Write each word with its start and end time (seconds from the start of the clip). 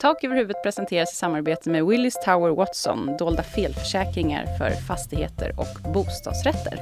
Tak 0.00 0.24
över 0.24 0.36
huvudet 0.36 0.62
presenteras 0.62 1.12
i 1.12 1.16
samarbete 1.16 1.70
med 1.70 1.86
Willis 1.86 2.14
Tower 2.24 2.50
Watson, 2.50 3.16
dolda 3.18 3.42
felförsäkringar 3.42 4.46
för 4.58 4.70
fastigheter 4.70 5.54
och 5.56 5.92
bostadsrätter. 5.92 6.78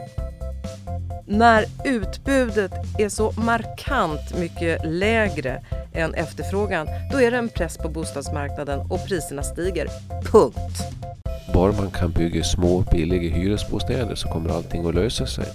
När 1.27 1.65
utbudet 1.85 2.73
är 2.99 3.09
så 3.09 3.33
markant 3.33 4.39
mycket 4.39 4.81
lägre 4.85 5.62
än 5.95 6.15
efterfrågan, 6.15 6.87
då 7.12 7.21
är 7.21 7.31
det 7.31 7.37
en 7.39 7.49
press 7.49 7.79
på 7.79 7.89
bostadsmarknaden 7.89 8.81
och 8.90 9.06
priserna 9.06 9.42
stiger. 9.42 9.88
Punkt. 10.32 10.82
Bara 11.54 11.72
man 11.72 11.90
kan 11.90 12.10
bygga 12.10 12.44
små 12.44 12.85
billiga 12.92 13.37
hyresbostäder 13.37 14.14
så 14.14 14.28
kommer 14.28 14.50
allting 14.50 14.88
att 14.88 14.94
lösa 14.94 15.26
sig. 15.26 15.46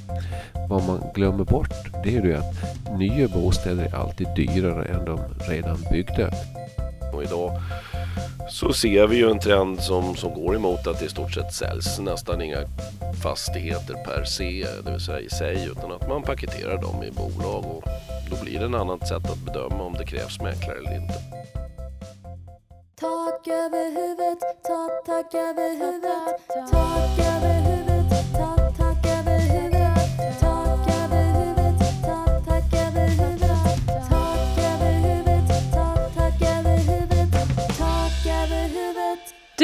Vad 0.70 0.84
man 0.84 1.04
glömmer 1.16 1.44
bort 1.44 2.04
det 2.04 2.16
är 2.16 2.22
ju 2.22 2.36
att 2.36 2.54
nya 3.00 3.28
bostäder 3.28 3.86
är 3.86 3.96
alltid 3.96 4.28
dyrare 4.36 4.86
än 4.86 5.06
de 5.06 5.20
redan 5.50 5.78
byggda. 5.92 6.30
Och 7.24 7.30
idag 7.30 7.52
så 8.50 8.74
ser 8.74 9.08
vi 9.08 9.16
ju 9.16 9.30
en 9.30 9.40
trend 9.40 9.84
som, 9.84 10.16
som 10.16 10.34
går 10.34 10.56
emot 10.56 10.88
att 10.88 11.00
det 11.00 11.06
i 11.06 11.10
stort 11.10 11.34
sett 11.34 11.54
säljs 11.54 12.00
nästan 12.00 12.42
inga 12.42 12.58
fastigheter 13.24 13.94
per 13.94 14.24
se, 14.24 14.66
det 14.86 14.92
vill 14.92 15.00
säga 15.00 15.20
i 15.20 15.30
sig, 15.30 15.70
utan 15.72 15.92
att 15.92 16.08
man 16.08 16.24
paketerar 16.24 16.82
dem 16.82 17.04
i 17.04 17.12
bolag 17.12 17.66
och 17.66 17.84
då 18.30 18.44
blir 18.44 18.60
det 18.60 18.66
ett 18.66 18.76
annat 18.76 19.08
sätt 19.08 19.30
att 19.30 19.38
bedöma 19.38 19.84
om 19.84 19.94
det 19.94 20.06
krävs 20.06 20.42
mäklare 20.42 20.78
eller 20.78 20.96
inte. 20.96 21.14
Tak 23.00 23.48
över 23.48 23.86
huvudet, 23.86 24.64
tak, 24.64 25.06
tak 25.06 25.34
över 25.34 25.70
huvudet, 25.70 26.72
tak 26.72 26.83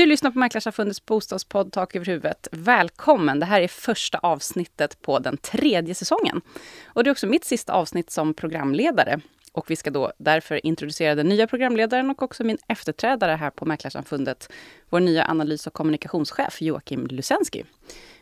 lyssnar 0.10 0.32
på 0.32 0.40
Mäklarsamfundets 0.40 1.06
bostadspodd 1.06 1.72
Tak 1.72 1.96
över 1.96 2.06
huvudet. 2.06 2.48
Välkommen! 2.52 3.40
Det 3.40 3.46
här 3.46 3.62
är 3.62 3.68
första 3.68 4.18
avsnittet 4.18 5.02
på 5.02 5.20
den 5.20 5.38
tredje 5.38 5.96
säsongen. 5.96 6.42
Och 6.86 7.04
det 7.04 7.10
är 7.10 7.12
också 7.12 7.28
mitt 7.28 7.46
sista 7.46 7.74
avsnitt 7.74 8.12
som 8.12 8.34
programledare. 8.34 9.20
Och 9.52 9.72
vi 9.72 9.76
ska 9.76 9.90
då 9.90 10.12
därför 10.18 10.66
introducera 10.66 11.16
den 11.16 11.30
nya 11.30 11.48
programledaren 11.48 12.10
och 12.10 12.22
också 12.22 12.44
min 12.44 12.58
efterträdare 12.68 13.32
här 13.32 13.50
på 13.50 13.66
Mäklarsamfundet, 13.66 14.52
vår 14.90 15.00
nya 15.00 15.26
analys 15.26 15.68
och 15.68 15.74
kommunikationschef 15.74 16.62
Joakim 16.62 17.08
Lusensky. 17.08 17.64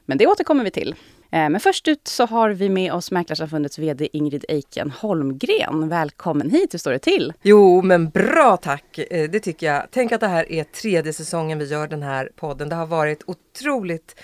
Men 0.05 0.17
det 0.17 0.27
återkommer 0.27 0.63
vi 0.63 0.71
till. 0.71 0.95
Eh, 1.31 1.50
Men 1.50 1.59
först 1.59 1.88
ut 1.88 2.08
så 2.08 2.25
har 2.25 2.50
vi 2.50 2.70
med 2.70 2.94
oss 2.94 3.11
Mäklarsamfundets 3.11 3.80
VD 3.80 4.09
Ingrid 4.14 4.45
Eiken 4.50 4.92
Holmgren. 4.92 5.89
Välkommen 5.89 6.50
hit, 6.50 6.73
hur 6.73 6.80
står 6.80 6.92
det 6.92 7.00
till? 7.00 7.33
Jo, 7.42 7.81
men 7.81 8.09
bra 8.09 8.58
tack! 8.58 8.97
Eh, 8.97 9.30
Det 9.30 9.39
tycker 9.39 9.67
jag. 9.73 9.83
Tänk 9.92 10.11
att 10.11 10.22
det 10.22 10.28
här 10.28 10.52
är 10.52 10.64
tredje 10.64 11.14
säsongen 11.14 11.59
vi 11.59 11.66
gör 11.66 11.88
den 11.88 12.03
här 12.03 12.30
podden. 12.36 12.70
Det 12.70 12.75
har 12.75 12.86
varit 12.88 13.23
otroligt 13.25 14.16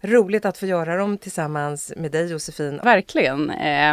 roligt 0.00 0.44
att 0.44 0.58
få 0.58 0.66
göra 0.66 0.96
dem 0.96 1.18
tillsammans 1.18 1.92
med 1.96 2.12
dig 2.12 2.30
Josefin. 2.30 2.80
Verkligen. 2.84 3.50
Eh, 3.50 3.90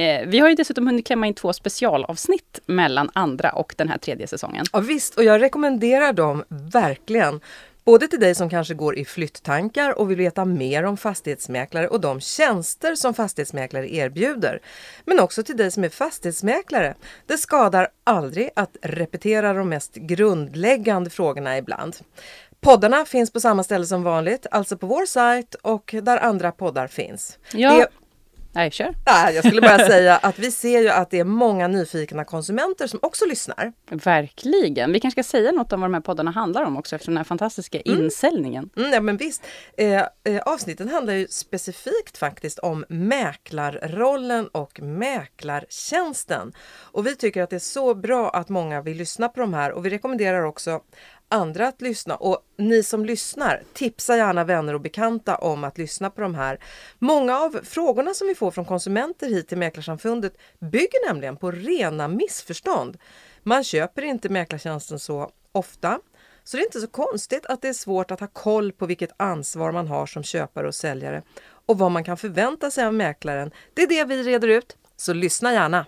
eh, 0.00 0.26
vi 0.26 0.38
har 0.38 0.48
ju 0.48 0.54
dessutom 0.54 0.86
hunnit 0.86 1.06
klämma 1.06 1.26
in 1.26 1.34
två 1.34 1.52
specialavsnitt 1.52 2.60
mellan 2.66 3.10
andra 3.14 3.50
och 3.52 3.74
den 3.78 3.88
här 3.88 3.98
tredje 3.98 4.26
säsongen. 4.26 4.64
Ja, 4.72 4.80
visst, 4.80 5.14
och 5.18 5.24
jag 5.24 5.40
rekommenderar 5.40 6.12
dem 6.12 6.44
verkligen. 6.72 7.40
Både 7.84 8.08
till 8.08 8.20
dig 8.20 8.34
som 8.34 8.50
kanske 8.50 8.74
går 8.74 8.98
i 8.98 9.04
flytttankar 9.04 9.98
och 9.98 10.10
vill 10.10 10.18
veta 10.18 10.44
mer 10.44 10.84
om 10.84 10.96
fastighetsmäklare 10.96 11.88
och 11.88 12.00
de 12.00 12.20
tjänster 12.20 12.94
som 12.94 13.14
fastighetsmäklare 13.14 13.94
erbjuder. 13.94 14.60
Men 15.04 15.20
också 15.20 15.42
till 15.42 15.56
dig 15.56 15.70
som 15.70 15.84
är 15.84 15.88
fastighetsmäklare. 15.88 16.94
Det 17.26 17.38
skadar 17.38 17.88
aldrig 18.04 18.50
att 18.56 18.76
repetera 18.82 19.52
de 19.52 19.68
mest 19.68 19.94
grundläggande 19.94 21.10
frågorna 21.10 21.58
ibland. 21.58 21.96
Poddarna 22.60 23.04
finns 23.04 23.32
på 23.32 23.40
samma 23.40 23.64
ställe 23.64 23.86
som 23.86 24.02
vanligt, 24.02 24.46
alltså 24.50 24.76
på 24.76 24.86
vår 24.86 25.06
sajt 25.06 25.54
och 25.54 25.94
där 26.02 26.18
andra 26.18 26.52
poddar 26.52 26.86
finns. 26.86 27.38
Ja. 27.52 27.86
Nej, 28.52 28.70
kör. 28.70 28.94
nej, 29.06 29.34
jag 29.34 29.44
skulle 29.44 29.60
bara 29.60 29.78
säga 29.86 30.16
att 30.16 30.38
vi 30.38 30.50
ser 30.50 30.80
ju 30.80 30.88
att 30.88 31.10
det 31.10 31.18
är 31.18 31.24
många 31.24 31.68
nyfikna 31.68 32.24
konsumenter 32.24 32.86
som 32.86 32.98
också 33.02 33.26
lyssnar. 33.26 33.72
Verkligen. 33.90 34.92
Vi 34.92 35.00
kanske 35.00 35.22
ska 35.22 35.30
säga 35.30 35.52
något 35.52 35.72
om 35.72 35.80
vad 35.80 35.90
de 35.90 35.94
här 35.94 36.00
poddarna 36.00 36.30
handlar 36.30 36.62
om 36.62 36.76
också 36.76 36.96
efter 36.96 37.08
den 37.08 37.16
här 37.16 37.24
fantastiska 37.24 37.80
insäljningen. 37.80 38.70
Mm, 38.76 38.92
ja, 38.92 39.00
men 39.00 39.16
visst. 39.16 39.46
Eh, 39.76 40.02
eh, 40.24 40.42
avsnitten 40.46 40.88
handlar 40.88 41.14
ju 41.14 41.26
specifikt 41.28 42.18
faktiskt 42.18 42.58
om 42.58 42.84
mäklarrollen 42.88 44.48
och 44.48 44.80
mäklartjänsten. 44.80 46.52
Och 46.80 47.06
vi 47.06 47.16
tycker 47.16 47.42
att 47.42 47.50
det 47.50 47.56
är 47.56 47.60
så 47.60 47.94
bra 47.94 48.30
att 48.30 48.48
många 48.48 48.82
vill 48.82 48.96
lyssna 48.96 49.28
på 49.28 49.40
de 49.40 49.54
här 49.54 49.72
och 49.72 49.86
vi 49.86 49.90
rekommenderar 49.90 50.42
också 50.42 50.80
andra 51.30 51.68
att 51.68 51.80
lyssna. 51.80 52.16
Och 52.16 52.38
ni 52.56 52.82
som 52.82 53.04
lyssnar, 53.04 53.62
tipsa 53.72 54.16
gärna 54.16 54.44
vänner 54.44 54.74
och 54.74 54.80
bekanta 54.80 55.36
om 55.36 55.64
att 55.64 55.78
lyssna 55.78 56.10
på 56.10 56.20
de 56.20 56.34
här. 56.34 56.58
Många 56.98 57.38
av 57.38 57.60
frågorna 57.64 58.14
som 58.14 58.28
vi 58.28 58.34
får 58.34 58.50
från 58.50 58.64
konsumenter 58.64 59.28
hit 59.28 59.48
till 59.48 59.58
Mäklarsamfundet 59.58 60.36
bygger 60.58 61.08
nämligen 61.08 61.36
på 61.36 61.50
rena 61.50 62.08
missförstånd. 62.08 62.98
Man 63.42 63.64
köper 63.64 64.02
inte 64.02 64.28
mäklartjänsten 64.28 64.98
så 64.98 65.30
ofta. 65.52 66.00
Så 66.44 66.56
det 66.56 66.62
är 66.62 66.64
inte 66.66 66.80
så 66.80 66.86
konstigt 66.86 67.46
att 67.46 67.62
det 67.62 67.68
är 67.68 67.72
svårt 67.72 68.10
att 68.10 68.20
ha 68.20 68.26
koll 68.26 68.72
på 68.72 68.86
vilket 68.86 69.10
ansvar 69.16 69.72
man 69.72 69.88
har 69.88 70.06
som 70.06 70.22
köpare 70.22 70.66
och 70.68 70.74
säljare 70.74 71.22
och 71.66 71.78
vad 71.78 71.90
man 71.90 72.04
kan 72.04 72.16
förvänta 72.16 72.70
sig 72.70 72.84
av 72.84 72.94
mäklaren. 72.94 73.50
Det 73.74 73.82
är 73.82 73.86
det 73.86 74.04
vi 74.04 74.22
reder 74.22 74.48
ut, 74.48 74.76
så 74.96 75.12
lyssna 75.12 75.52
gärna! 75.52 75.86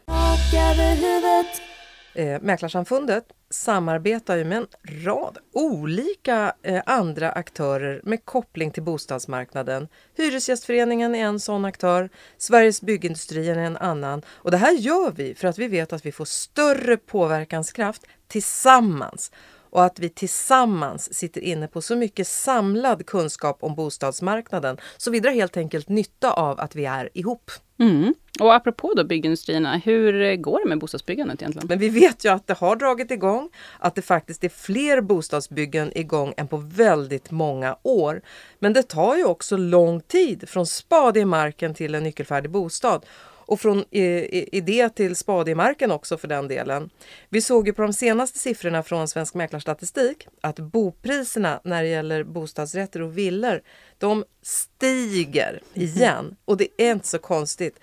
Eh, 2.14 2.40
Mäklarsamfundet 2.40 3.24
samarbetar 3.52 4.36
ju 4.36 4.44
med 4.44 4.58
en 4.58 4.66
rad 5.04 5.38
olika 5.52 6.54
eh, 6.62 6.82
andra 6.86 7.32
aktörer 7.32 8.00
med 8.04 8.24
koppling 8.24 8.70
till 8.70 8.82
bostadsmarknaden. 8.82 9.88
Hyresgästföreningen 10.16 11.14
är 11.14 11.24
en 11.24 11.40
sån 11.40 11.64
aktör, 11.64 12.10
Sveriges 12.38 12.82
byggindustrier 12.82 13.56
är 13.56 13.64
en 13.64 13.76
annan. 13.76 14.22
Och 14.28 14.50
det 14.50 14.56
här 14.56 14.72
gör 14.72 15.10
vi 15.10 15.34
för 15.34 15.48
att 15.48 15.58
vi 15.58 15.68
vet 15.68 15.92
att 15.92 16.06
vi 16.06 16.12
får 16.12 16.24
större 16.24 16.96
påverkanskraft 16.96 18.06
tillsammans 18.28 19.30
och 19.72 19.84
att 19.84 19.98
vi 19.98 20.08
tillsammans 20.08 21.14
sitter 21.14 21.40
inne 21.40 21.68
på 21.68 21.82
så 21.82 21.96
mycket 21.96 22.26
samlad 22.26 23.06
kunskap 23.06 23.58
om 23.60 23.74
bostadsmarknaden 23.74 24.76
så 24.96 25.10
vi 25.10 25.20
drar 25.20 25.32
helt 25.32 25.56
enkelt 25.56 25.88
nytta 25.88 26.32
av 26.32 26.60
att 26.60 26.76
vi 26.76 26.84
är 26.84 27.08
ihop. 27.14 27.50
Mm. 27.78 28.14
Och 28.40 28.54
apropå 28.54 28.92
då 28.96 29.04
byggindustrierna, 29.04 29.76
hur 29.84 30.36
går 30.36 30.60
det 30.62 30.68
med 30.68 30.78
bostadsbyggandet 30.78 31.42
egentligen? 31.42 31.68
Men 31.68 31.78
vi 31.78 31.88
vet 31.88 32.24
ju 32.24 32.28
att 32.28 32.46
det 32.46 32.58
har 32.58 32.76
dragit 32.76 33.10
igång, 33.10 33.50
att 33.78 33.94
det 33.94 34.02
faktiskt 34.02 34.44
är 34.44 34.48
fler 34.48 35.00
bostadsbyggen 35.00 35.98
igång 35.98 36.34
än 36.36 36.48
på 36.48 36.56
väldigt 36.56 37.30
många 37.30 37.76
år. 37.82 38.22
Men 38.58 38.72
det 38.72 38.82
tar 38.82 39.16
ju 39.16 39.24
också 39.24 39.56
lång 39.56 40.00
tid 40.00 40.48
från 40.48 40.66
spade 40.66 41.20
i 41.20 41.24
marken 41.24 41.74
till 41.74 41.94
en 41.94 42.02
nyckelfärdig 42.02 42.50
bostad. 42.50 43.06
Och 43.52 43.60
från 43.60 43.84
eh, 43.90 44.54
idé 44.54 44.88
till 44.88 45.16
spade 45.16 45.50
i 45.50 45.54
marken 45.54 45.90
också 45.90 46.18
för 46.18 46.28
den 46.28 46.48
delen. 46.48 46.90
Vi 47.28 47.40
såg 47.40 47.66
ju 47.66 47.72
på 47.72 47.82
de 47.82 47.92
senaste 47.92 48.38
siffrorna 48.38 48.82
från 48.82 49.08
Svensk 49.08 49.34
Mäklarstatistik 49.34 50.26
att 50.40 50.56
bopriserna 50.56 51.60
när 51.64 51.82
det 51.82 51.88
gäller 51.88 52.24
bostadsrätter 52.24 53.02
och 53.02 53.18
villor, 53.18 53.62
de 53.98 54.24
stiger 54.42 55.60
igen. 55.74 56.36
Och 56.44 56.56
det 56.56 56.68
är 56.78 56.92
inte 56.92 57.08
så 57.08 57.18
konstigt 57.18 57.78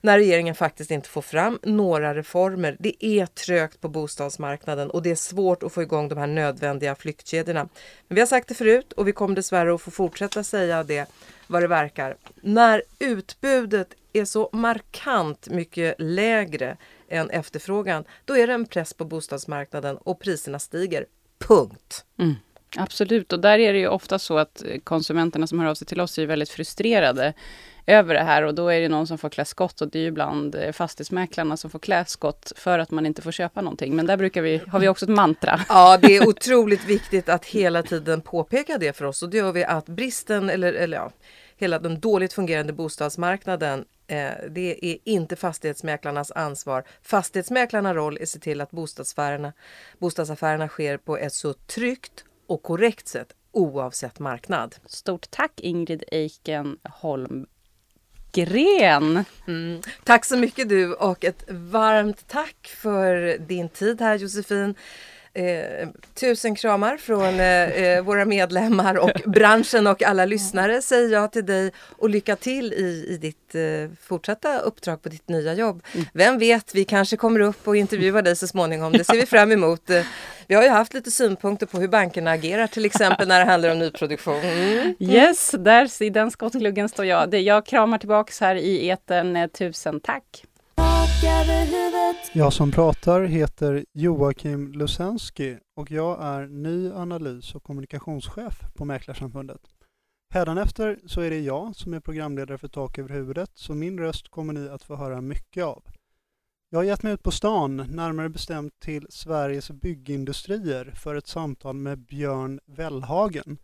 när 0.00 0.18
regeringen 0.18 0.54
faktiskt 0.54 0.90
inte 0.90 1.08
får 1.08 1.22
fram 1.22 1.58
några 1.62 2.14
reformer. 2.14 2.76
Det 2.78 3.04
är 3.04 3.26
trögt 3.26 3.80
på 3.80 3.88
bostadsmarknaden 3.88 4.90
och 4.90 5.02
det 5.02 5.10
är 5.10 5.14
svårt 5.14 5.62
att 5.62 5.72
få 5.72 5.82
igång 5.82 6.08
de 6.08 6.18
här 6.18 6.26
nödvändiga 6.26 6.94
flyktkedjorna. 6.94 7.68
Men 8.08 8.14
vi 8.14 8.20
har 8.20 8.26
sagt 8.26 8.48
det 8.48 8.54
förut 8.54 8.92
och 8.92 9.08
vi 9.08 9.12
kommer 9.12 9.36
dessvärre 9.36 9.74
att 9.74 9.82
få 9.82 9.90
fortsätta 9.90 10.44
säga 10.44 10.84
det 10.84 11.06
vad 11.46 11.62
det 11.62 11.68
verkar. 11.68 12.16
När 12.40 12.82
utbudet 12.98 13.94
är 14.12 14.24
så 14.24 14.50
markant 14.52 15.48
mycket 15.48 15.94
lägre 15.98 16.76
än 17.08 17.30
efterfrågan, 17.30 18.04
då 18.24 18.36
är 18.36 18.46
det 18.46 18.52
en 18.52 18.66
press 18.66 18.94
på 18.94 19.04
bostadsmarknaden 19.04 19.96
och 19.96 20.20
priserna 20.20 20.58
stiger. 20.58 21.06
Punkt. 21.38 22.04
Mm. 22.18 22.34
Absolut, 22.76 23.32
och 23.32 23.40
där 23.40 23.58
är 23.58 23.72
det 23.72 23.78
ju 23.78 23.88
ofta 23.88 24.18
så 24.18 24.38
att 24.38 24.62
konsumenterna 24.84 25.46
som 25.46 25.60
hör 25.60 25.66
av 25.66 25.74
sig 25.74 25.86
till 25.86 26.00
oss 26.00 26.18
är 26.18 26.26
väldigt 26.26 26.48
frustrerade 26.48 27.34
över 27.86 28.14
det 28.14 28.22
här 28.22 28.42
och 28.42 28.54
då 28.54 28.68
är 28.68 28.80
det 28.80 28.88
någon 28.88 29.06
som 29.06 29.18
får 29.18 29.28
klä 29.28 29.44
skott 29.44 29.80
och 29.80 29.88
det 29.88 29.98
är 29.98 30.02
ju 30.02 30.08
ibland 30.08 30.54
eh, 30.54 30.72
fastighetsmäklarna 30.72 31.56
som 31.56 31.70
får 31.70 31.78
klä 31.78 32.04
skott 32.04 32.52
för 32.56 32.78
att 32.78 32.90
man 32.90 33.06
inte 33.06 33.22
får 33.22 33.32
köpa 33.32 33.60
någonting. 33.60 33.96
Men 33.96 34.06
där 34.06 34.16
brukar 34.16 34.42
vi, 34.42 34.60
har 34.68 34.80
vi 34.80 34.88
också 34.88 35.04
ett 35.04 35.10
mantra. 35.10 35.60
Ja, 35.68 35.98
det 36.02 36.16
är 36.16 36.28
otroligt 36.28 36.84
viktigt 36.84 37.28
att 37.28 37.44
hela 37.44 37.82
tiden 37.82 38.20
påpeka 38.20 38.78
det 38.78 38.96
för 38.96 39.04
oss 39.04 39.22
och 39.22 39.30
det 39.30 39.36
gör 39.36 39.52
vi 39.52 39.64
att 39.64 39.86
bristen 39.86 40.50
eller, 40.50 40.72
eller 40.72 40.96
ja, 40.96 41.10
hela 41.56 41.78
den 41.78 42.00
dåligt 42.00 42.32
fungerande 42.32 42.72
bostadsmarknaden 42.72 43.84
eh, 44.06 44.30
det 44.50 44.84
är 44.86 44.98
inte 45.04 45.36
fastighetsmäklarnas 45.36 46.30
ansvar. 46.30 46.84
Fastighetsmäklarnas 47.02 47.94
roll 47.94 48.16
är 48.16 48.22
att 48.22 48.28
se 48.28 48.38
till 48.38 48.60
att 48.60 48.70
bostadsaffärerna, 48.70 49.52
bostadsaffärerna 49.98 50.68
sker 50.68 50.96
på 50.96 51.16
ett 51.16 51.32
så 51.32 51.52
tryggt 51.52 52.24
och 52.46 52.62
korrekt 52.62 53.08
sätt 53.08 53.32
oavsett 53.52 54.18
marknad. 54.18 54.76
Stort 54.86 55.30
tack 55.30 55.60
Ingrid 55.60 56.04
Eiken 56.12 56.78
Gren. 58.32 59.24
Mm. 59.46 59.80
Tack 60.04 60.24
så 60.24 60.36
mycket 60.36 60.68
du 60.68 60.94
och 60.94 61.24
ett 61.24 61.44
varmt 61.48 62.28
tack 62.28 62.74
för 62.76 63.38
din 63.38 63.68
tid 63.68 64.00
här 64.00 64.14
Josefin. 64.14 64.74
Eh, 65.34 65.88
tusen 66.14 66.54
kramar 66.54 66.96
från 66.96 67.40
eh, 67.40 67.62
eh, 67.64 68.02
våra 68.02 68.24
medlemmar 68.24 68.94
och 68.94 69.10
branschen 69.26 69.86
och 69.86 70.02
alla 70.02 70.24
lyssnare 70.24 70.82
säger 70.82 71.08
jag 71.08 71.32
till 71.32 71.46
dig 71.46 71.72
och 71.96 72.10
lycka 72.10 72.36
till 72.36 72.72
i, 72.72 73.06
i 73.08 73.16
ditt 73.16 73.54
eh, 73.54 73.96
fortsatta 74.02 74.58
uppdrag 74.58 75.02
på 75.02 75.08
ditt 75.08 75.28
nya 75.28 75.54
jobb. 75.54 75.82
Vem 76.12 76.38
vet, 76.38 76.74
vi 76.74 76.84
kanske 76.84 77.16
kommer 77.16 77.40
upp 77.40 77.68
och 77.68 77.76
intervjuar 77.76 78.22
dig 78.22 78.36
så 78.36 78.46
småningom. 78.46 78.92
Det 78.92 79.04
ser 79.04 79.14
vi 79.14 79.26
fram 79.36 79.52
emot. 79.52 79.90
Eh, 79.90 80.02
Vi 80.46 80.54
har 80.54 80.62
ju 80.62 80.68
haft 80.68 80.94
lite 80.94 81.10
synpunkter 81.10 81.66
på 81.66 81.78
hur 81.80 81.88
bankerna 81.88 82.30
agerar 82.30 82.66
till 82.66 82.84
exempel 82.84 83.28
när 83.28 83.38
det 83.38 83.44
handlar 83.50 83.70
om 83.70 83.78
nyproduktion. 83.78 84.40
Mm. 84.40 84.94
Yes, 84.98 85.54
där 85.58 86.02
i 86.02 86.10
den 86.10 86.30
skottgluggen 86.30 86.88
står 86.88 87.04
jag. 87.04 87.34
Jag 87.34 87.66
kramar 87.66 87.98
tillbaks 87.98 88.40
här 88.40 88.54
i 88.54 88.90
etern. 88.90 89.36
Eh, 89.36 89.46
Tusen 89.46 90.00
tack! 90.00 90.44
Jag 92.32 92.52
som 92.52 92.70
pratar 92.70 93.22
heter 93.24 93.84
Joakim 93.92 94.72
Lusensky 94.72 95.56
och 95.76 95.90
jag 95.90 96.22
är 96.22 96.46
ny 96.46 96.90
analys 96.92 97.54
och 97.54 97.62
kommunikationschef 97.62 98.60
på 98.74 98.84
Mäklarsamfundet. 98.84 99.60
Hädanefter 100.34 100.98
så 101.06 101.20
är 101.20 101.30
det 101.30 101.40
jag 101.40 101.76
som 101.76 101.94
är 101.94 102.00
programledare 102.00 102.58
för 102.58 102.68
Tak 102.68 102.98
över 102.98 103.08
huvudet, 103.08 103.50
så 103.54 103.74
min 103.74 103.98
röst 103.98 104.28
kommer 104.28 104.52
ni 104.52 104.68
att 104.68 104.82
få 104.82 104.96
höra 104.96 105.20
mycket 105.20 105.64
av. 105.64 105.82
Jag 106.70 106.78
har 106.78 106.84
gett 106.84 107.02
mig 107.02 107.12
ut 107.12 107.22
på 107.22 107.30
stan, 107.30 107.76
närmare 107.76 108.28
bestämt 108.28 108.80
till 108.80 109.06
Sveriges 109.10 109.70
byggindustrier, 109.70 110.92
för 110.96 111.14
ett 111.14 111.26
samtal 111.26 111.74
med 111.74 111.98
Björn 111.98 112.60
Wellhagen. 112.66 113.58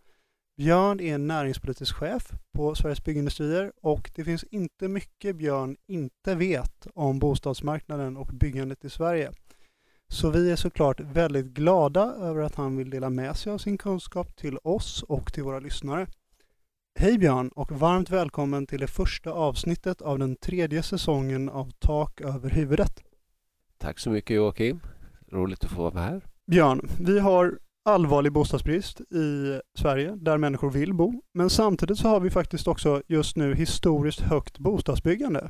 Björn 0.57 0.99
är 0.99 1.17
näringspolitisk 1.17 1.95
chef 1.95 2.31
på 2.53 2.75
Sveriges 2.75 3.03
byggindustrier 3.03 3.71
och 3.81 4.11
det 4.15 4.23
finns 4.23 4.43
inte 4.43 4.87
mycket 4.87 5.35
Björn 5.35 5.77
inte 5.87 6.35
vet 6.35 6.87
om 6.93 7.19
bostadsmarknaden 7.19 8.17
och 8.17 8.27
byggandet 8.27 8.85
i 8.85 8.89
Sverige. 8.89 9.31
Så 10.07 10.29
vi 10.29 10.51
är 10.51 10.55
såklart 10.55 10.99
väldigt 10.99 11.45
glada 11.45 12.01
över 12.01 12.41
att 12.41 12.55
han 12.55 12.77
vill 12.77 12.89
dela 12.89 13.09
med 13.09 13.37
sig 13.37 13.51
av 13.51 13.57
sin 13.57 13.77
kunskap 13.77 14.35
till 14.35 14.57
oss 14.63 15.03
och 15.03 15.33
till 15.33 15.43
våra 15.43 15.59
lyssnare. 15.59 16.07
Hej 16.99 17.17
Björn 17.17 17.49
och 17.49 17.71
varmt 17.71 18.09
välkommen 18.09 18.67
till 18.67 18.79
det 18.79 18.87
första 18.87 19.31
avsnittet 19.31 20.01
av 20.01 20.19
den 20.19 20.35
tredje 20.35 20.83
säsongen 20.83 21.49
av 21.49 21.71
Tak 21.79 22.21
över 22.21 22.49
huvudet. 22.49 23.03
Tack 23.77 23.99
så 23.99 24.09
mycket 24.09 24.35
Joakim. 24.35 24.79
Roligt 25.31 25.63
att 25.63 25.71
få 25.71 25.81
vara 25.81 25.93
med 25.93 26.03
här. 26.03 26.21
Björn, 26.45 26.89
vi 26.99 27.19
har 27.19 27.59
allvarlig 27.87 28.31
bostadsbrist 28.31 29.01
i 29.01 29.59
Sverige 29.79 30.15
där 30.15 30.37
människor 30.37 30.71
vill 30.71 30.93
bo. 30.93 31.21
Men 31.33 31.49
samtidigt 31.49 31.97
så 31.97 32.07
har 32.07 32.19
vi 32.19 32.29
faktiskt 32.29 32.67
också 32.67 33.01
just 33.07 33.35
nu 33.35 33.55
historiskt 33.55 34.19
högt 34.19 34.59
bostadsbyggande. 34.59 35.49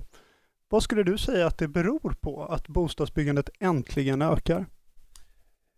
Vad 0.70 0.84
skulle 0.84 1.04
du 1.04 1.18
säga 1.18 1.48
att 1.48 1.58
det 1.58 1.68
beror 1.68 2.16
på 2.22 2.46
att 2.46 2.68
bostadsbyggandet 2.68 3.50
äntligen 3.60 4.22
ökar? 4.22 4.66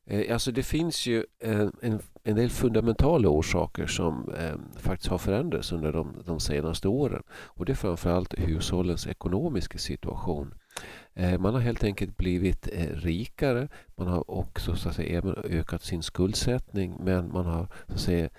Eh, 0.05 0.33
alltså 0.33 0.51
det 0.51 0.63
finns 0.63 1.07
ju 1.07 1.25
eh, 1.43 1.67
en, 1.81 2.01
en, 2.23 2.35
del 2.35 2.49
fundamentala 2.49 3.29
orsaker 3.29 3.87
som 3.87 4.33
eh, 4.33 4.79
faktiskt 4.79 5.09
har 5.09 5.17
förändrats 5.17 5.71
under 5.71 5.91
de, 5.91 6.23
de 6.25 6.39
senaste 6.39 6.87
åren. 6.87 7.23
Och 7.31 7.65
det 7.65 7.71
är 7.71 7.75
framförallt 7.75 8.33
hushållens 8.37 9.07
ekonomiska 9.07 9.77
situation. 9.77 10.53
Eh, 11.19 11.39
man 11.39 11.53
har 11.53 11.61
helt 11.61 11.83
enkelt 11.83 12.17
blivit 12.17 12.67
eh, 12.73 12.95
rikare. 12.95 13.67
Man 13.95 14.07
har 14.07 14.31
också 14.31 14.75
så 14.75 14.89
att 14.89 14.95
säga, 14.95 15.17
även 15.17 15.35
ökat 15.43 15.83
sin 15.83 16.03
skuldsättning 16.03 16.97
men 16.99 17.31
man 17.33 17.45
har 17.45 17.67
så 17.87 17.93
att 17.93 17.99
säga 17.99 18.29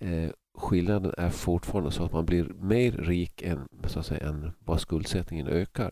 eh, 0.00 0.30
skillnaden 0.58 1.14
är 1.18 1.30
fortfarande 1.30 1.90
så 1.90 2.04
att 2.04 2.12
man 2.12 2.26
blir 2.26 2.44
mer 2.44 2.92
rik 2.92 3.42
än, 3.42 3.68
så 3.86 3.98
att 3.98 4.06
säga, 4.06 4.28
än 4.28 4.52
vad 4.58 4.80
skuldsättningen 4.80 5.48
ökar. 5.48 5.90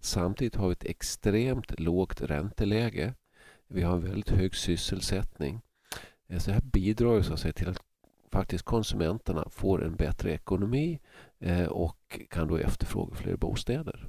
Samtidigt 0.00 0.56
har 0.56 0.68
vi 0.68 0.72
ett 0.72 0.84
extremt 0.84 1.80
lågt 1.80 2.22
ränteläge. 2.22 3.14
Vi 3.68 3.82
har 3.82 3.94
en 3.94 4.04
väldigt 4.04 4.30
hög 4.30 4.54
sysselsättning. 4.54 5.60
Så 6.38 6.50
det 6.50 6.54
här 6.54 6.62
bidrar 6.72 7.22
så 7.22 7.32
att 7.32 7.40
säga 7.40 7.52
till 7.52 7.68
att 7.68 7.80
faktiskt 8.32 8.64
konsumenterna 8.64 9.48
får 9.50 9.84
en 9.84 9.96
bättre 9.96 10.32
ekonomi 10.32 11.00
och 11.68 12.20
kan 12.30 12.48
då 12.48 12.56
efterfråga 12.56 13.14
fler 13.14 13.36
bostäder. 13.36 14.08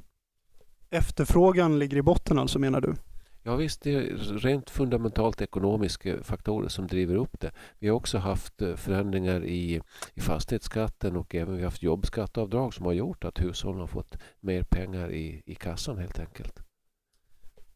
Efterfrågan 0.95 1.79
ligger 1.79 1.97
i 1.97 2.01
botten 2.01 2.39
alltså 2.39 2.59
menar 2.59 2.81
du? 2.81 2.95
Ja 3.43 3.55
visst, 3.55 3.81
det 3.81 3.95
är 3.95 4.17
rent 4.39 4.69
fundamentalt 4.69 5.41
ekonomiska 5.41 6.23
faktorer 6.23 6.67
som 6.67 6.87
driver 6.87 7.15
upp 7.15 7.39
det. 7.39 7.51
Vi 7.79 7.87
har 7.87 7.95
också 7.95 8.17
haft 8.17 8.61
eh, 8.61 8.75
förändringar 8.75 9.45
i, 9.45 9.81
i 10.13 10.21
fastighetsskatten 10.21 11.15
och 11.15 11.35
även 11.35 11.55
vi 11.55 11.61
har 11.61 11.69
haft 11.69 11.83
jobbskatteavdrag 11.83 12.73
som 12.73 12.85
har 12.85 12.93
gjort 12.93 13.23
att 13.23 13.41
hushållen 13.41 13.79
har 13.79 13.87
fått 13.87 14.17
mer 14.39 14.63
pengar 14.63 15.11
i, 15.11 15.41
i 15.45 15.55
kassan 15.55 15.97
helt 15.97 16.19
enkelt. 16.19 16.59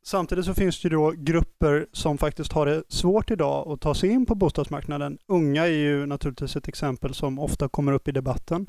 Samtidigt 0.04 0.46
så 0.46 0.54
finns 0.54 0.82
det 0.82 0.86
ju 0.86 0.96
då 0.96 1.14
grupper 1.18 1.88
som 1.92 2.18
faktiskt 2.18 2.54
har 2.54 2.66
det 2.66 2.84
svårt 2.88 3.32
idag 3.32 3.72
att 3.72 3.82
ta 3.82 3.96
sig 3.96 4.10
in 4.10 4.26
på 4.26 4.36
bostadsmarknaden. 4.36 5.18
Unga 5.28 5.64
är 5.64 5.72
ju 5.72 6.06
naturligtvis 6.06 6.56
ett 6.56 6.68
exempel 6.68 7.14
som 7.14 7.40
ofta 7.40 7.70
kommer 7.70 7.92
upp 7.92 8.08
i 8.08 8.12
debatten. 8.12 8.68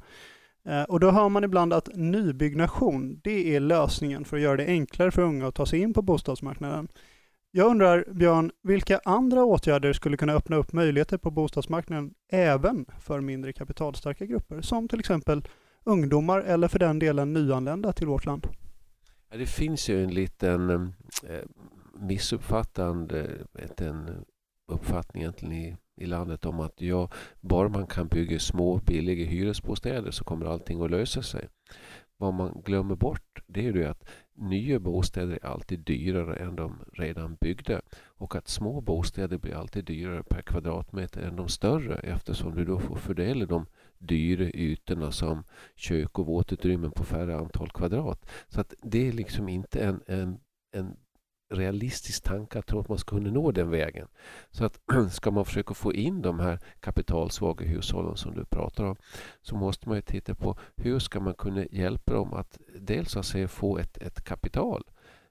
Eh, 0.65 0.83
och 0.83 1.01
då 1.01 1.11
hör 1.11 1.29
man 1.29 1.45
ibland 1.45 1.73
att 1.73 1.89
nybyggnation, 1.95 3.21
det 3.25 3.57
är 3.57 3.61
lösningen 3.61 4.25
för 4.25 4.37
att 4.37 4.43
göra 4.43 4.57
det 4.57 4.67
enklare 4.67 5.11
för 5.11 5.23
unga 5.23 5.47
att 5.47 5.55
ta 5.55 5.67
sig 5.67 5.81
in 5.81 5.95
på 5.95 6.03
bostadsmarknaden. 6.03 6.89
Jag 7.51 7.71
undrar, 7.71 8.05
Björn, 8.13 8.53
vilka 8.63 9.01
andra 9.05 9.45
åtgärder 9.45 9.93
skulle 9.93 10.17
kunna 10.17 10.33
öppna 10.33 10.57
upp 10.57 10.73
möjligheter 10.73 11.19
på 11.19 11.31
bostadsmarknaden 11.31 12.15
även 12.33 12.87
för 13.01 13.21
mindre 13.21 13.53
kapitalstarka 13.53 14.27
grupper, 14.27 14.61
som 14.61 14.89
till 14.89 15.01
exempel 15.01 15.49
ungdomar 15.85 16.41
eller 16.41 16.69
för 16.69 16.79
den 16.79 16.99
delen 16.99 17.33
nyanlända 17.33 17.93
till 17.93 18.07
vårt 18.07 18.25
land? 18.25 18.47
Ja, 19.31 19.37
det 19.37 19.47
finns 19.47 19.89
ju 19.89 20.05
en 20.05 20.11
liten 20.11 20.71
eh, 20.71 21.45
missuppfattande 22.01 23.31
en 23.77 24.25
uppfattning 24.69 25.23
egentligen 25.23 25.55
i, 25.55 25.77
i 26.01 26.07
landet 26.07 26.47
om 26.47 26.61
att 26.61 26.81
ja, 26.81 27.11
bara 27.41 27.69
man 27.69 27.87
kan 27.87 28.09
bygga 28.09 28.39
små 28.39 28.77
billiga 28.77 29.27
hyresbostäder 29.27 30.11
så 30.11 30.25
kommer 30.25 30.47
allting 30.47 30.83
att 30.83 30.91
lösa 30.91 31.23
sig. 31.23 31.49
Vad 32.17 32.35
man 32.35 32.63
glömmer 32.65 32.95
bort 32.95 33.43
det 33.47 33.67
är 33.67 33.73
ju 33.73 33.85
att 33.85 34.09
nya 34.35 34.81
bostäder 34.81 35.39
är 35.43 35.47
alltid 35.47 35.81
dyrare 35.81 36.37
än 36.37 36.57
de 36.57 36.79
redan 36.93 37.35
byggda 37.41 37.81
och 38.05 38.37
att 38.37 38.49
små 38.49 38.81
bostäder 38.81 39.39
blir 39.39 39.55
alltid 39.55 39.85
dyrare 39.85 40.23
per 40.23 40.43
kvadratmeter 40.43 41.23
än 41.23 41.37
de 41.37 41.49
större 41.49 41.95
eftersom 41.97 42.55
du 42.55 42.65
då 42.65 42.79
får 42.79 42.97
fördela 42.97 43.47
de 43.47 43.67
dyra 43.99 44.45
ytorna 44.45 45.13
som 45.13 45.45
kök 45.77 46.19
och 46.19 46.27
våtutrymmen 46.27 46.91
på 46.91 47.05
färre 47.05 47.37
antal 47.37 47.71
kvadrat. 47.71 48.31
Så 48.49 48.61
att 48.61 48.75
det 48.83 49.09
är 49.09 49.13
liksom 49.13 49.49
inte 49.49 49.85
en, 49.85 50.01
en, 50.07 50.41
en 50.73 50.97
realistisk 51.51 52.23
tanke 52.23 52.59
att 52.59 52.67
tro 52.67 52.81
att 52.81 52.89
man 52.89 52.99
ska 52.99 53.17
kunna 53.17 53.31
nå 53.31 53.51
den 53.51 53.71
vägen. 53.71 54.09
Så 54.51 54.65
att 54.65 54.81
ska 55.11 55.31
man 55.31 55.45
försöka 55.45 55.75
få 55.75 55.93
in 55.93 56.23
de 56.23 56.41
här 56.41 56.59
kapitalsvaga 56.81 57.67
hushållen 57.67 58.17
som 58.17 58.35
du 58.35 58.45
pratar 58.45 58.85
om 58.85 58.97
så 59.43 59.57
måste 59.57 59.89
man 59.89 59.99
ju 59.99 60.03
titta 60.03 60.35
på 60.35 60.59
hur 60.77 60.99
ska 60.99 61.21
man 61.21 61.35
kunna 61.35 61.65
hjälpa 61.71 62.13
dem 62.13 62.35
att 62.35 62.59
dels 62.79 63.17
att 63.17 63.27
säga, 63.27 63.49
få 63.49 63.79
ett, 63.79 63.99
ett 63.99 64.25
kapital 64.25 64.85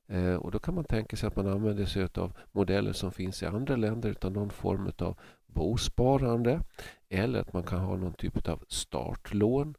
Eh, 0.10 0.36
och 0.36 0.52
då 0.52 0.60
kan 0.60 0.76
man 0.76 0.84
tänka 0.84 1.18
sig 1.18 1.28
att 1.28 1.36
man 1.36 1.48
använder 1.48 1.86
sig 1.86 2.08
av 2.16 2.38
modeller 2.52 2.94
som 2.94 3.12
finns 3.12 3.44
i 3.44 3.46
andra 3.46 3.76
länder 3.76 4.10
utan 4.10 4.34
någon 4.34 4.50
form 4.50 4.92
av 4.98 5.18
bosparande 5.48 6.62
eller 7.10 7.40
att 7.40 7.54
man 7.54 7.64
kan 7.64 7.80
ha 7.80 7.96
någon 7.96 8.14
typ 8.14 8.50
av 8.50 8.64
startlån. 8.68 9.76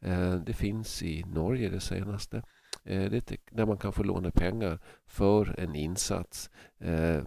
Eh, 0.00 0.34
det 0.34 0.52
finns 0.52 1.02
i 1.02 1.24
Norge 1.26 1.68
det 1.68 1.80
senaste. 1.80 2.42
Eh, 2.84 3.10
det 3.10 3.30
är 3.30 3.38
där 3.50 3.66
man 3.66 3.78
kan 3.78 3.92
få 3.92 4.02
låna 4.02 4.30
pengar 4.30 4.78
för 5.06 5.60
en 5.60 5.74
insats 5.74 6.50
eh, 6.78 7.22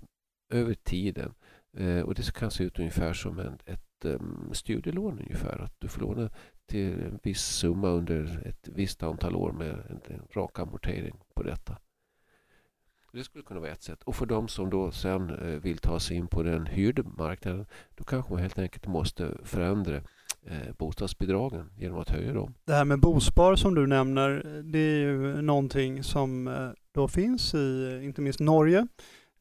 över 0.50 0.74
tiden. 0.74 1.34
Eh, 1.78 2.02
och 2.02 2.16
det 2.16 2.34
kan 2.34 2.52
se 2.52 2.64
ut 2.64 2.80
ungefär 2.80 3.14
som 3.14 3.40
en, 3.40 3.58
ett 3.66 4.06
ehm, 4.06 4.54
studielån 4.54 5.20
ungefär. 5.20 5.60
Att 5.60 5.76
du 5.80 5.88
får 5.88 6.02
låna 6.02 6.30
till 6.66 6.94
en 6.94 7.20
viss 7.24 7.46
summa 7.46 7.88
under 7.88 8.48
ett 8.48 8.68
visst 8.68 9.04
antal 9.04 9.36
år 9.36 9.52
med 9.52 9.70
en, 9.70 10.22
rak 10.32 10.60
amortering 10.60 11.20
på 11.34 11.44
detta. 11.44 11.78
Det 13.14 13.24
skulle 13.24 13.44
kunna 13.44 13.60
vara 13.60 13.72
ett 13.72 13.82
sätt. 13.82 14.04
Och 14.04 14.16
för 14.16 14.26
de 14.26 14.48
som 14.48 14.70
då 14.70 14.92
sen 14.92 15.60
vill 15.60 15.78
ta 15.78 16.00
sig 16.00 16.18
in 16.18 16.28
på 16.28 16.44
den 16.44 16.66
hyrda 16.66 17.04
marknaden 17.04 17.66
då 17.96 18.04
kanske 18.04 18.34
man 18.34 18.42
helt 18.42 18.60
enkelt 18.60 18.88
måste 18.88 19.38
förändra 19.44 20.02
Eh, 20.46 20.74
bostadsbidragen 20.78 21.70
genom 21.78 22.00
att 22.00 22.10
höja 22.10 22.34
dem. 22.34 22.54
Det 22.66 22.74
här 22.74 22.86
med 22.86 23.00
bospar 23.00 23.56
som 23.56 23.76
du 23.76 23.88
nämner, 23.88 24.62
det 24.64 24.80
är 24.80 25.00
ju 25.00 25.42
någonting 25.42 26.04
som 26.04 26.48
eh, 26.48 26.70
då 26.92 27.08
finns 27.08 27.54
i 27.54 28.00
inte 28.04 28.22
minst 28.22 28.40
Norge. 28.40 28.88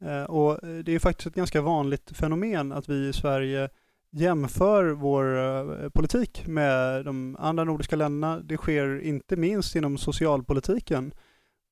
Eh, 0.01 0.23
och 0.23 0.61
det 0.85 0.95
är 0.95 0.99
faktiskt 0.99 1.27
ett 1.27 1.35
ganska 1.35 1.63
vanligt 1.63 2.17
fenomen 2.17 2.73
att 2.73 2.89
vi 2.89 3.09
i 3.09 3.13
Sverige 3.13 3.69
jämför 4.11 4.85
vår 4.85 5.89
politik 5.89 6.47
med 6.47 7.05
de 7.05 7.37
andra 7.41 7.65
nordiska 7.65 7.97
länderna. 7.97 8.41
Det 8.41 8.57
sker 8.57 9.01
inte 9.01 9.37
minst 9.37 9.77
inom 9.77 9.99
socialpolitiken. 9.99 11.13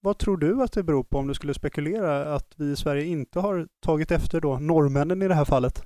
Vad 0.00 0.18
tror 0.18 0.36
du 0.36 0.62
att 0.62 0.72
det 0.72 0.82
beror 0.82 1.02
på 1.02 1.18
om 1.18 1.26
du 1.26 1.34
skulle 1.34 1.54
spekulera 1.54 2.34
att 2.34 2.52
vi 2.56 2.70
i 2.72 2.76
Sverige 2.76 3.04
inte 3.04 3.40
har 3.40 3.68
tagit 3.80 4.10
efter 4.10 4.40
då 4.40 4.58
norrmännen 4.58 5.22
i 5.22 5.28
det 5.28 5.34
här 5.34 5.44
fallet? 5.44 5.84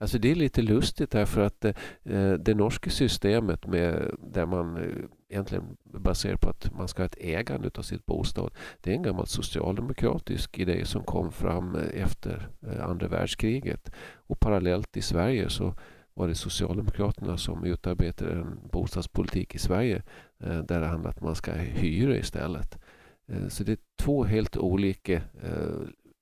Alltså 0.00 0.18
det 0.18 0.30
är 0.30 0.34
lite 0.34 0.62
lustigt 0.62 1.10
därför 1.10 1.40
att 1.40 1.60
det, 1.60 1.74
det 2.36 2.54
norska 2.54 2.90
systemet 2.90 3.66
med, 3.66 4.14
där 4.18 4.46
man 4.46 4.76
eh, 4.76 4.82
egentligen 5.28 5.76
baserar 5.84 6.36
på 6.36 6.48
att 6.48 6.74
man 6.74 6.88
ska 6.88 7.02
ha 7.02 7.06
ett 7.06 7.20
ägande 7.20 7.70
av 7.74 7.82
sitt 7.82 8.06
bostad. 8.06 8.54
Det 8.80 8.90
är 8.90 8.94
en 8.94 9.02
gammal 9.02 9.26
socialdemokratisk 9.26 10.58
idé 10.58 10.84
som 10.84 11.04
kom 11.04 11.32
fram 11.32 11.74
efter 11.94 12.48
andra 12.80 13.08
världskriget. 13.08 13.92
Och 14.14 14.40
parallellt 14.40 14.96
i 14.96 15.02
Sverige 15.02 15.50
så 15.50 15.74
var 16.14 16.28
det 16.28 16.34
Socialdemokraterna 16.34 17.36
som 17.36 17.64
utarbetade 17.64 18.32
en 18.32 18.58
bostadspolitik 18.72 19.54
i 19.54 19.58
Sverige 19.58 20.02
där 20.38 20.80
det 20.80 20.86
handlar 20.86 20.94
om 20.94 21.06
att 21.06 21.20
man 21.20 21.34
ska 21.34 21.52
hyra 21.52 22.16
istället. 22.16 22.78
Så 23.48 23.64
det 23.64 23.72
är 23.72 23.78
två 23.98 24.24
helt 24.24 24.56
olika 24.56 25.22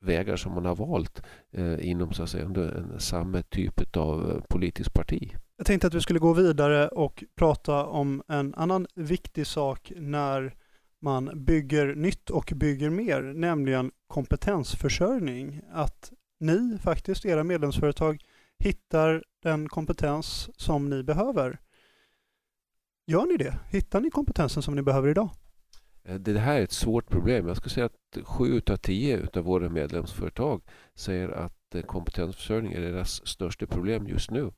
vägar 0.01 0.37
som 0.37 0.55
man 0.55 0.65
har 0.65 0.77
valt 0.77 1.23
eh, 1.53 1.89
inom 1.89 2.13
så 2.13 2.23
att 2.23 2.31
säga, 2.31 2.45
en, 2.45 3.01
samma 3.01 3.43
typ 3.43 3.97
av 3.97 4.31
eh, 4.31 4.41
politiskt 4.49 4.95
parti. 4.95 5.37
Jag 5.57 5.67
tänkte 5.67 5.87
att 5.87 5.95
vi 5.95 6.01
skulle 6.01 6.19
gå 6.19 6.33
vidare 6.33 6.89
och 6.89 7.25
prata 7.37 7.87
om 7.87 8.23
en 8.29 8.55
annan 8.55 8.87
viktig 8.95 9.47
sak 9.47 9.93
när 9.97 10.55
man 11.01 11.45
bygger 11.45 11.95
nytt 11.95 12.31
och 12.31 12.53
bygger 12.57 12.91
mer, 12.91 13.23
nämligen 13.23 13.91
kompetensförsörjning. 14.07 15.61
Att 15.73 16.13
ni 16.41 16.79
faktiskt, 16.83 17.25
era 17.25 17.45
medlemsföretag, 17.45 18.25
hittar 18.59 19.25
den 19.43 19.69
kompetens 19.69 20.51
som 20.57 20.91
ni 20.91 21.03
behöver. 21.03 21.59
Gör 23.07 23.27
ni 23.27 23.37
det? 23.37 23.59
Hittar 23.71 24.01
ni 24.01 24.11
kompetensen 24.11 24.63
som 24.63 24.75
ni 24.75 24.83
behöver 24.83 25.09
idag? 25.09 25.31
Eh, 26.09 26.15
det 26.15 26.39
här 26.39 26.59
är 26.59 26.65
ett 26.65 26.73
svårt 26.73 27.11
problem. 27.11 27.49
Jag 27.49 27.57
skulle 27.57 27.75
säga 27.75 27.87
att 27.87 28.27
sju 28.27 28.61
av 28.71 28.77
tio 28.77 29.29
av 29.35 29.45
våra 29.45 29.69
medlemsföretag 29.69 30.63
säger 30.95 31.29
att 31.29 31.75
eh, 31.75 31.83
kompetensförsörjning 31.83 32.73
är 32.73 32.81
deras 32.81 33.27
största 33.27 33.67
problem 33.67 34.09
just 34.09 34.31
nu. 34.31 34.53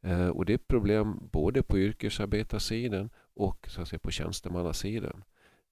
Eh, 0.00 0.28
och 0.28 0.44
det 0.44 0.52
är 0.52 0.54
ett 0.54 0.68
problem 0.68 1.28
både 1.32 1.62
på 1.62 1.78
yrkesarbetarsidan 1.78 3.10
och 3.34 3.68
så 3.68 3.82
att 3.82 3.88
säga, 3.88 4.00
på 4.00 4.10
tjänstemannasidan. 4.10 5.24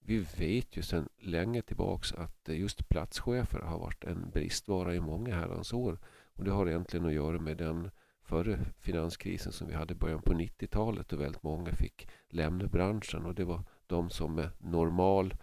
Vi 0.04 0.18
vet 0.38 0.76
ju 0.76 0.82
sedan 0.82 1.08
länge 1.18 1.62
tillbaks 1.62 2.12
att 2.12 2.48
just 2.48 2.88
platschefer 2.88 3.58
har 3.58 3.78
varit 3.78 4.04
en 4.04 4.30
bristvara 4.30 4.94
i 4.94 5.00
många 5.00 5.34
herrans 5.34 5.72
år. 5.72 5.98
Och 6.34 6.44
det 6.44 6.50
har 6.50 6.68
egentligen 6.68 7.06
att 7.06 7.12
göra 7.12 7.38
med 7.38 7.56
den 7.56 7.90
förra 8.22 8.58
finanskrisen 8.78 9.52
som 9.52 9.68
vi 9.68 9.74
hade 9.74 9.92
i 9.92 9.96
början 9.96 10.22
på 10.22 10.32
90-talet 10.32 11.12
och 11.12 11.20
väldigt 11.20 11.42
många 11.42 11.72
fick 11.72 12.08
lämna 12.28 12.66
branschen 12.66 13.26
och 13.26 13.34
det 13.34 13.44
var 13.44 13.62
de 13.90 14.10
som 14.10 14.34
med 14.34 14.50
normal 14.58 15.34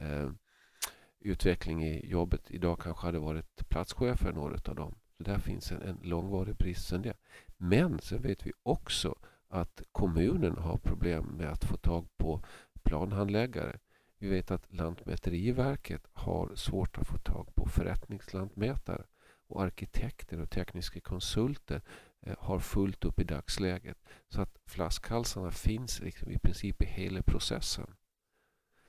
eh, 0.00 0.30
utveckling 1.20 1.84
i 1.84 2.10
jobbet 2.10 2.50
idag 2.50 2.80
kanske 2.80 3.06
hade 3.06 3.18
varit 3.18 3.68
platschefer, 3.68 4.32
några 4.32 4.58
av 4.70 4.74
dem. 4.74 4.94
Så 5.16 5.22
där 5.22 5.38
finns 5.38 5.72
en, 5.72 5.82
en 5.82 5.98
långvarig 6.02 6.56
brist 6.56 6.88
sen 6.88 7.02
det. 7.02 7.14
Men 7.56 7.98
sen 7.98 8.22
vet 8.22 8.46
vi 8.46 8.52
också 8.62 9.14
att 9.48 9.82
kommunen 9.92 10.58
har 10.58 10.76
problem 10.76 11.24
med 11.24 11.48
att 11.48 11.64
få 11.64 11.76
tag 11.76 12.08
på 12.16 12.44
planhandläggare. 12.82 13.78
Vi 14.18 14.28
vet 14.28 14.50
att 14.50 14.72
Lantmäteriverket 14.72 16.02
har 16.12 16.54
svårt 16.54 16.98
att 16.98 17.06
få 17.06 17.18
tag 17.18 17.54
på 17.54 17.66
förrättningslantmätare 17.66 19.04
och 19.46 19.62
arkitekter 19.62 20.40
och 20.40 20.50
tekniska 20.50 21.00
konsulter 21.00 21.82
Eh, 22.26 22.34
har 22.38 22.58
fullt 22.58 23.04
upp 23.04 23.20
i 23.20 23.24
dagsläget. 23.24 23.98
Så 24.28 24.40
att 24.40 24.58
flaskhalsarna 24.66 25.50
finns 25.50 26.00
liksom 26.00 26.30
i 26.30 26.38
princip 26.38 26.82
i 26.82 26.86
hela 26.86 27.22
processen. 27.22 27.86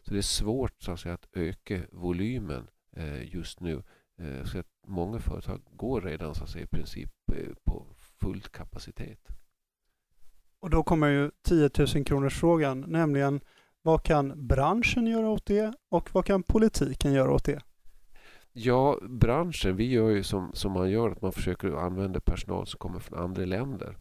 Så 0.02 0.12
det 0.12 0.18
är 0.18 0.22
svårt 0.22 0.84
så 0.84 0.92
att, 0.92 1.00
säga, 1.00 1.14
att 1.14 1.28
öka 1.34 1.82
volymen 1.92 2.68
eh, 2.92 3.36
just 3.36 3.60
nu. 3.60 3.84
Eh, 4.18 4.44
så 4.44 4.60
att 4.60 4.68
många 4.88 5.20
företag 5.20 5.62
går 5.72 6.02
redan 6.02 6.36
så 6.36 6.44
att 6.44 6.50
säga, 6.50 6.64
i 6.64 6.68
princip 6.68 7.12
eh, 7.34 7.54
på 7.64 7.86
full 7.98 8.42
kapacitet. 8.42 9.28
Och 10.60 10.70
då 10.70 10.84
kommer 10.84 11.08
ju 11.08 11.32
10 11.42 11.70
000 11.96 12.06
kronors 12.06 12.40
frågan, 12.40 12.82
nämligen 12.88 13.42
vad 13.82 14.04
kan 14.04 14.48
branschen 14.48 15.08
göra 15.08 15.30
åt 15.30 15.46
det 15.46 15.74
och 15.90 16.10
vad 16.14 16.26
kan 16.26 16.44
politiken 16.44 17.14
göra 17.14 17.32
åt 17.32 17.46
det? 17.46 17.62
Ja, 18.58 19.00
branschen, 19.02 19.76
vi 19.76 19.90
gör 19.92 20.10
ju 20.10 20.24
som, 20.24 20.52
som 20.54 20.72
man 20.72 20.92
gör, 20.92 21.10
att 21.10 21.22
man 21.22 21.32
försöker 21.32 21.72
använda 21.72 22.20
personal 22.20 22.68
som 22.68 22.78
kommer 22.78 23.00
från 23.00 23.20
andra 23.20 23.46
länder. 23.46 23.98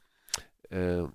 Eh, 0.70 1.08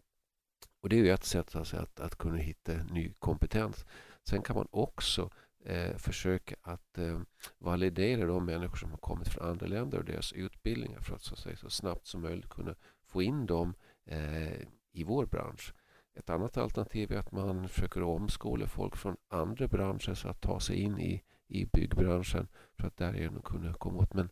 och 0.82 0.90
det 0.90 0.96
är 0.96 1.04
ju 1.04 1.10
ett 1.10 1.24
sätt 1.24 1.56
alltså, 1.56 1.78
att, 1.78 2.00
att 2.00 2.16
kunna 2.16 2.38
hitta 2.38 2.74
ny 2.74 3.14
kompetens. 3.20 3.86
Sen 4.24 4.42
kan 4.42 4.56
man 4.56 4.68
också 4.72 5.30
eh, 5.66 5.98
försöka 5.98 6.56
att 6.62 6.98
eh, 6.98 7.20
validera 7.58 8.28
de 8.28 8.46
människor 8.46 8.78
som 8.78 8.92
har 8.92 8.98
kommit 8.98 9.28
från 9.28 9.50
andra 9.50 9.68
länder 9.68 9.98
och 9.98 10.06
deras 10.06 10.34
utbildningar 10.34 11.00
för 11.00 11.16
att 11.16 11.22
så, 11.22 11.34
att 11.34 11.40
säga, 11.40 11.58
så 11.58 11.70
snabbt 11.70 12.08
som 12.08 12.22
möjligt 12.22 12.50
kunna 12.50 12.76
få 13.06 13.22
in 13.22 13.46
dem 13.46 13.74
eh, 14.06 14.62
i 14.92 15.04
vår 15.04 15.26
bransch. 15.26 15.74
Ett 16.16 16.30
annat 16.30 16.58
alternativ 16.58 17.12
är 17.12 17.18
att 17.18 17.32
man 17.32 17.70
försöker 17.70 18.04
omskola 18.04 18.68
folk 18.68 18.96
från 18.96 19.18
andra 19.28 19.68
branscher 19.68 20.14
så 20.14 20.28
att 20.28 20.42
ta 20.42 20.60
sig 20.60 20.76
in 20.76 21.00
i, 21.00 21.24
i 21.50 21.66
byggbranschen 21.66 22.48
för 22.78 22.88
att 22.88 22.98
därigenom 22.98 23.42
kunna 23.42 23.74
komma 23.74 24.00
åt. 24.00 24.14
Men 24.14 24.30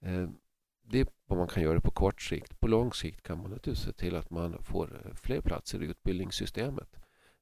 eh, 0.00 0.28
det 0.82 1.00
är 1.00 1.06
vad 1.26 1.38
man 1.38 1.48
kan 1.48 1.62
göra 1.62 1.80
på 1.80 1.90
kort 1.90 2.22
sikt. 2.22 2.60
På 2.60 2.68
lång 2.68 2.92
sikt 2.92 3.22
kan 3.22 3.38
man 3.38 3.50
naturligtvis 3.50 3.84
se 3.84 3.92
till 3.92 4.16
att 4.16 4.30
man 4.30 4.62
får 4.62 5.02
eh, 5.04 5.14
fler 5.14 5.40
platser 5.40 5.82
i 5.82 5.86
utbildningssystemet. 5.86 6.96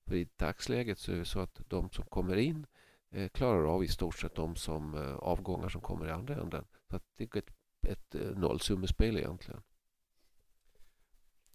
För 0.06 0.14
i 0.14 0.28
dagsläget 0.36 0.98
så 0.98 1.12
är 1.12 1.16
det 1.16 1.24
så 1.24 1.40
att 1.40 1.60
de 1.68 1.90
som 1.90 2.04
kommer 2.04 2.36
in 2.36 2.66
eh, 3.10 3.28
klarar 3.28 3.74
av 3.74 3.84
i 3.84 3.88
stort 3.88 4.18
sett 4.18 4.34
de 4.34 4.56
som 4.56 4.94
eh, 4.94 5.14
avgångar 5.14 5.68
som 5.68 5.80
kommer 5.80 6.06
i 6.06 6.10
andra 6.10 6.34
änden. 6.34 6.64
Så 6.90 6.96
att 6.96 7.04
det 7.16 7.34
är 7.34 7.38
ett, 7.38 7.50
ett 7.88 8.14
eh, 8.14 8.38
nollsummespel 8.38 9.16
egentligen. 9.16 9.62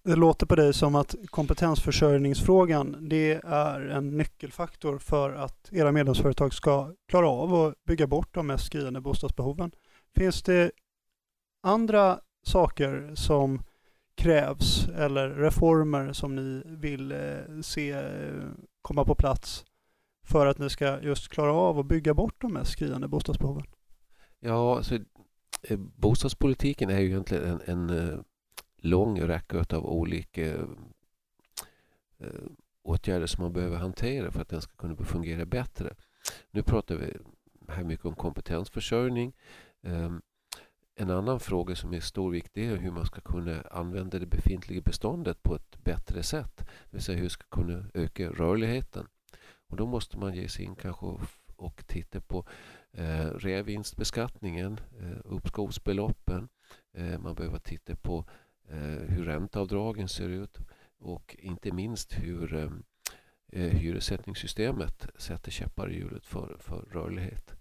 Det 0.05 0.15
låter 0.15 0.45
på 0.45 0.55
dig 0.55 0.73
som 0.73 0.95
att 0.95 1.15
kompetensförsörjningsfrågan 1.25 3.09
det 3.09 3.41
är 3.43 3.81
en 3.81 4.17
nyckelfaktor 4.17 4.97
för 4.97 5.33
att 5.33 5.73
era 5.73 5.91
medlemsföretag 5.91 6.53
ska 6.53 6.93
klara 7.07 7.29
av 7.29 7.53
att 7.53 7.83
bygga 7.85 8.07
bort 8.07 8.33
de 8.33 8.47
mest 8.47 8.65
skriande 8.65 9.01
bostadsbehoven. 9.01 9.71
Finns 10.15 10.43
det 10.43 10.71
andra 11.63 12.19
saker 12.43 13.11
som 13.15 13.61
krävs 14.15 14.87
eller 14.87 15.29
reformer 15.29 16.13
som 16.13 16.35
ni 16.35 16.61
vill 16.65 17.11
eh, 17.11 17.61
se 17.61 17.91
eh, 17.91 18.49
komma 18.81 19.05
på 19.05 19.15
plats 19.15 19.65
för 20.23 20.45
att 20.45 20.57
ni 20.57 20.69
ska 20.69 21.01
just 21.01 21.29
klara 21.29 21.53
av 21.53 21.79
att 21.79 21.85
bygga 21.85 22.13
bort 22.13 22.41
de 22.41 22.53
mest 22.53 22.71
skriande 22.71 23.07
bostadsbehoven? 23.07 23.65
Ja, 24.39 24.77
alltså, 24.77 24.95
eh, 25.63 25.77
bostadspolitiken 25.77 26.89
är 26.89 26.99
ju 26.99 27.07
egentligen 27.07 27.61
en, 27.65 27.89
en 27.89 28.23
lång 28.85 29.21
räcka 29.21 29.65
av 29.77 29.85
olika 29.85 30.45
eh, 32.17 32.45
åtgärder 32.81 33.27
som 33.27 33.43
man 33.43 33.53
behöver 33.53 33.77
hantera 33.77 34.31
för 34.31 34.41
att 34.41 34.49
den 34.49 34.61
ska 34.61 34.75
kunna 34.75 34.95
fungera 34.95 35.45
bättre. 35.45 35.95
Nu 36.51 36.63
pratar 36.63 36.95
vi 36.95 37.17
här 37.67 37.83
mycket 37.83 38.05
om 38.05 38.15
kompetensförsörjning. 38.15 39.33
Ehm, 39.83 40.21
en 40.95 41.09
annan 41.09 41.39
fråga 41.39 41.75
som 41.75 41.93
är 41.93 41.99
stor 41.99 42.31
vikt 42.31 42.57
är 42.57 42.75
hur 42.75 42.91
man 42.91 43.05
ska 43.05 43.21
kunna 43.21 43.61
använda 43.61 44.19
det 44.19 44.25
befintliga 44.25 44.81
beståndet 44.81 45.43
på 45.43 45.55
ett 45.55 45.83
bättre 45.83 46.23
sätt. 46.23 46.57
Det 46.57 46.91
vill 46.91 47.01
säga 47.01 47.15
hur 47.15 47.23
man 47.23 47.29
ska 47.29 47.43
kunna 47.49 47.85
öka 47.93 48.29
rörligheten. 48.29 49.07
Och 49.67 49.77
då 49.77 49.85
måste 49.85 50.17
man 50.17 50.35
ge 50.35 50.49
sig 50.49 50.65
in 50.65 50.75
kanske 50.75 51.05
och, 51.55 51.87
titta 51.87 52.21
på 52.21 52.45
eh, 52.91 53.25
reavinstbeskattningen, 53.25 54.79
eh, 54.99 55.17
uppskovsbeloppen. 55.23 56.49
Eh, 56.93 57.19
man 57.19 57.35
behöver 57.35 57.59
titta 57.59 57.95
på 57.95 58.17
eh, 58.19 58.25
Eh, 58.69 59.07
hur 59.09 59.25
ränteavdragen 59.25 60.07
ser 60.07 60.29
ut 60.29 60.57
och 60.99 61.35
inte 61.39 61.71
minst 61.71 62.13
hur 62.13 62.53
eh, 62.53 62.71
eh, 63.47 63.71
hyressättningssystemet 63.71 65.07
sätter 65.15 65.51
käppar 65.51 65.91
i 65.91 65.95
hjulet 65.95 66.25
för, 66.25 66.57
för 66.59 66.81
rörlighet. 66.81 67.55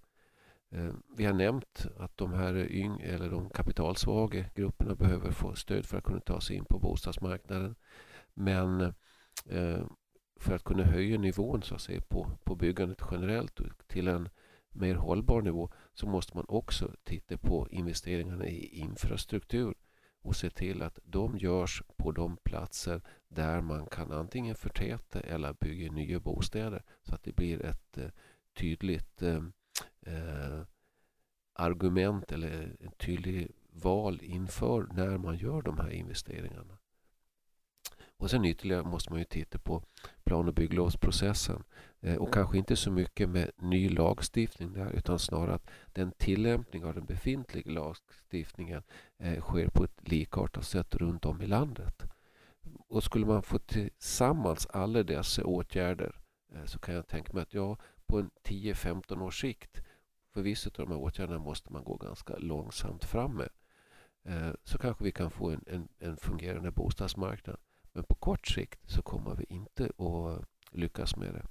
Eh, 0.71 0.93
Vi 1.17 1.25
har 1.25 1.33
nämnt 1.33 1.87
att 1.99 2.17
de 2.17 2.33
här 2.33 2.73
yng 2.73 3.01
eller 3.01 3.31
de 3.31 3.51
kapitalsvaga 3.51 4.45
grupperna 4.55 4.95
behöver 4.95 5.31
få 5.31 5.55
stöd 5.55 5.87
för 5.87 5.99
att 5.99 6.05
kunna 6.05 6.21
ta 6.21 6.41
sig 6.41 6.57
in 6.57 6.65
på 6.65 6.79
bostadsmarknaden. 6.79 7.75
Men 8.35 8.81
eh, 9.47 9.87
för 10.37 10.55
att 10.55 10.65
kunna 10.65 10.83
höja 10.83 11.19
nivån 11.19 11.63
så 11.63 11.75
att 11.75 11.81
säga, 11.81 12.01
på, 12.09 12.31
på 12.45 12.55
byggandet 12.55 13.03
generellt 13.11 13.61
till 13.87 14.09
en 14.09 14.29
mer 14.71 14.95
hållbar 14.95 15.43
nivå 15.43 15.71
så 15.95 16.07
måste 16.07 16.37
man 16.37 16.45
också 16.49 16.91
titta 17.05 17.39
på 17.39 17.69
investeringarna 17.71 18.47
i 18.47 18.79
infrastruktur 18.79 19.75
och 20.25 20.37
se 20.37 20.51
till 20.51 20.83
att 20.83 20.99
de 21.05 21.39
görs 21.39 21.83
på 21.97 22.13
de 22.13 22.37
platser 22.37 23.01
där 23.29 23.61
man 23.61 23.87
kan 23.87 24.13
antingen 24.13 24.55
förtäta 24.55 25.21
eller 25.21 25.53
bygga 25.53 25.93
nya 25.93 26.21
bostäder 26.21 26.83
så 27.03 27.15
att 27.15 27.23
det 27.23 27.37
blir 27.37 27.65
ett 27.65 27.99
eh, 27.99 28.11
tydligt 28.55 29.23
eh, 29.23 29.43
eh, 30.01 30.63
argument 31.53 32.33
eller 32.33 32.77
en 32.81 32.93
tydlig 32.93 33.51
val 33.71 34.21
inför 34.23 34.87
när 34.93 35.19
man 35.19 35.37
gör 35.37 35.63
de 35.63 35.79
här 35.79 35.91
investeringarna. 35.91 36.79
Och 38.17 38.31
sen 38.31 38.45
ytterligare 38.45 38.83
måste 38.83 39.11
man 39.11 39.19
ju 39.19 39.25
titta 39.25 39.59
på 39.59 39.83
plan 40.25 40.49
och 40.49 40.55
bygglovsprocessen. 40.55 41.65
Eh, 42.01 42.17
och 42.17 42.35
kanske 42.35 42.59
inte 42.59 42.77
så 42.77 42.91
mycket 42.91 43.29
med 43.29 43.51
ny 43.57 43.89
lagstiftning 43.89 44.73
där 44.73 44.91
utan 44.91 45.19
snarare 45.19 45.55
att 45.55 45.71
den 45.93 46.13
tillämpning 46.13 46.85
av 46.85 46.95
den 46.95 47.05
befintliga 47.05 47.73
lagstiftningen 47.73 48.83
eh, 49.19 49.41
sker 49.41 49.69
på 49.69 49.85
ett 49.85 50.09
likartat 50.09 50.65
sätt 50.65 50.95
runt 50.95 51.25
om 51.25 51.43
i 51.43 51.47
landet. 51.47 52.03
Och 52.89 53.05
skulle 53.05 53.27
man 53.27 53.43
få 53.43 53.59
tillsammans 53.59 54.67
alla 54.67 55.03
dessa 55.03 55.45
åtgärder 55.45 56.17
eh, 56.55 56.65
så 56.65 56.79
kan 56.79 56.95
jag 56.95 57.07
tänka 57.07 57.33
mig 57.33 57.43
att 57.43 57.55
ja, 57.55 57.77
på 58.07 58.19
en 58.19 58.31
10-15 58.45 59.23
års 59.23 59.41
sikt 59.41 59.83
för 60.33 60.43
vissa 60.43 60.69
av 60.69 60.75
de 60.87 60.91
här 60.91 60.99
åtgärderna 60.99 61.39
måste 61.39 61.73
man 61.73 61.85
gå 61.85 61.97
ganska 61.97 62.37
långsamt 62.37 63.05
fram 63.05 63.37
med. 63.37 63.49
Så 64.65 64.79
kanske 64.79 65.05
vi 65.05 65.13
kan 65.13 65.31
få 65.31 65.51
en, 65.51 65.65
en, 65.67 65.89
en 65.99 66.17
fungerande 66.17 66.71
bostadsmarknad. 66.71 67.57
Men 67.95 68.05
på 68.05 68.15
kort 68.15 68.47
sikt 68.47 68.81
så 68.87 69.03
kommer 69.03 69.35
vi 69.35 69.45
inte 69.49 69.85
att 69.85 70.45
lyckas 70.71 71.17
med 71.17 71.35
det. 71.35 71.47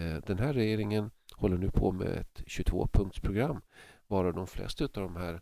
Eh, 0.00 0.16
den 0.26 0.38
här 0.38 0.52
regeringen 0.52 1.10
håller 1.32 1.56
nu 1.56 1.70
på 1.70 1.92
med 1.92 2.06
ett 2.06 2.42
22-punktsprogram 2.46 3.60
varav 4.06 4.34
de 4.34 4.46
flesta 4.46 4.84
av 4.84 4.90
de 4.92 5.16
här 5.16 5.40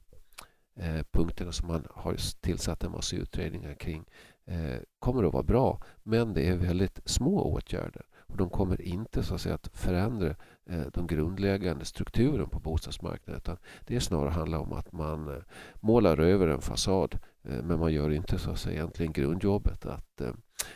eh, 0.76 1.02
punkterna 1.11 1.52
som 1.52 1.68
man 1.68 1.87
har 1.90 2.16
tillsatt 2.40 2.84
en 2.84 2.92
massa 2.92 3.16
utredningar 3.16 3.75
kring 3.75 4.04
eh, 4.44 4.76
kommer 4.99 5.25
att 5.25 5.32
vara 5.32 5.42
bra. 5.42 5.82
Men 6.02 6.34
det 6.34 6.49
är 6.49 6.56
väldigt 6.56 7.00
små 7.04 7.42
åtgärder. 7.42 8.06
Och 8.14 8.37
de 8.37 8.50
kommer 8.50 8.80
inte 8.80 9.22
så 9.22 9.34
att, 9.34 9.40
säga, 9.40 9.54
att 9.54 9.70
förändra 9.72 10.34
den 10.64 10.90
de 10.94 11.06
grundläggande 11.06 11.84
strukturen 11.84 12.49
på 12.49 12.61
bostadsmarknaden. 12.61 13.37
Utan 13.37 13.56
det 13.87 14.00
snarare 14.00 14.30
handlar 14.30 14.58
om 14.58 14.72
att 14.72 14.92
man 14.92 15.42
målar 15.80 16.18
över 16.18 16.49
en 16.49 16.61
fasad 16.61 17.18
Eh, 17.44 17.62
men 17.62 17.78
man 17.78 17.92
gör 17.92 18.11
inte 18.11 18.38
så 18.38 18.50
att 18.50 18.58
säga, 18.58 18.75
egentligen 18.75 19.12
grundjobbet 19.12 19.87
att 19.87 20.20
eh, 20.20 20.32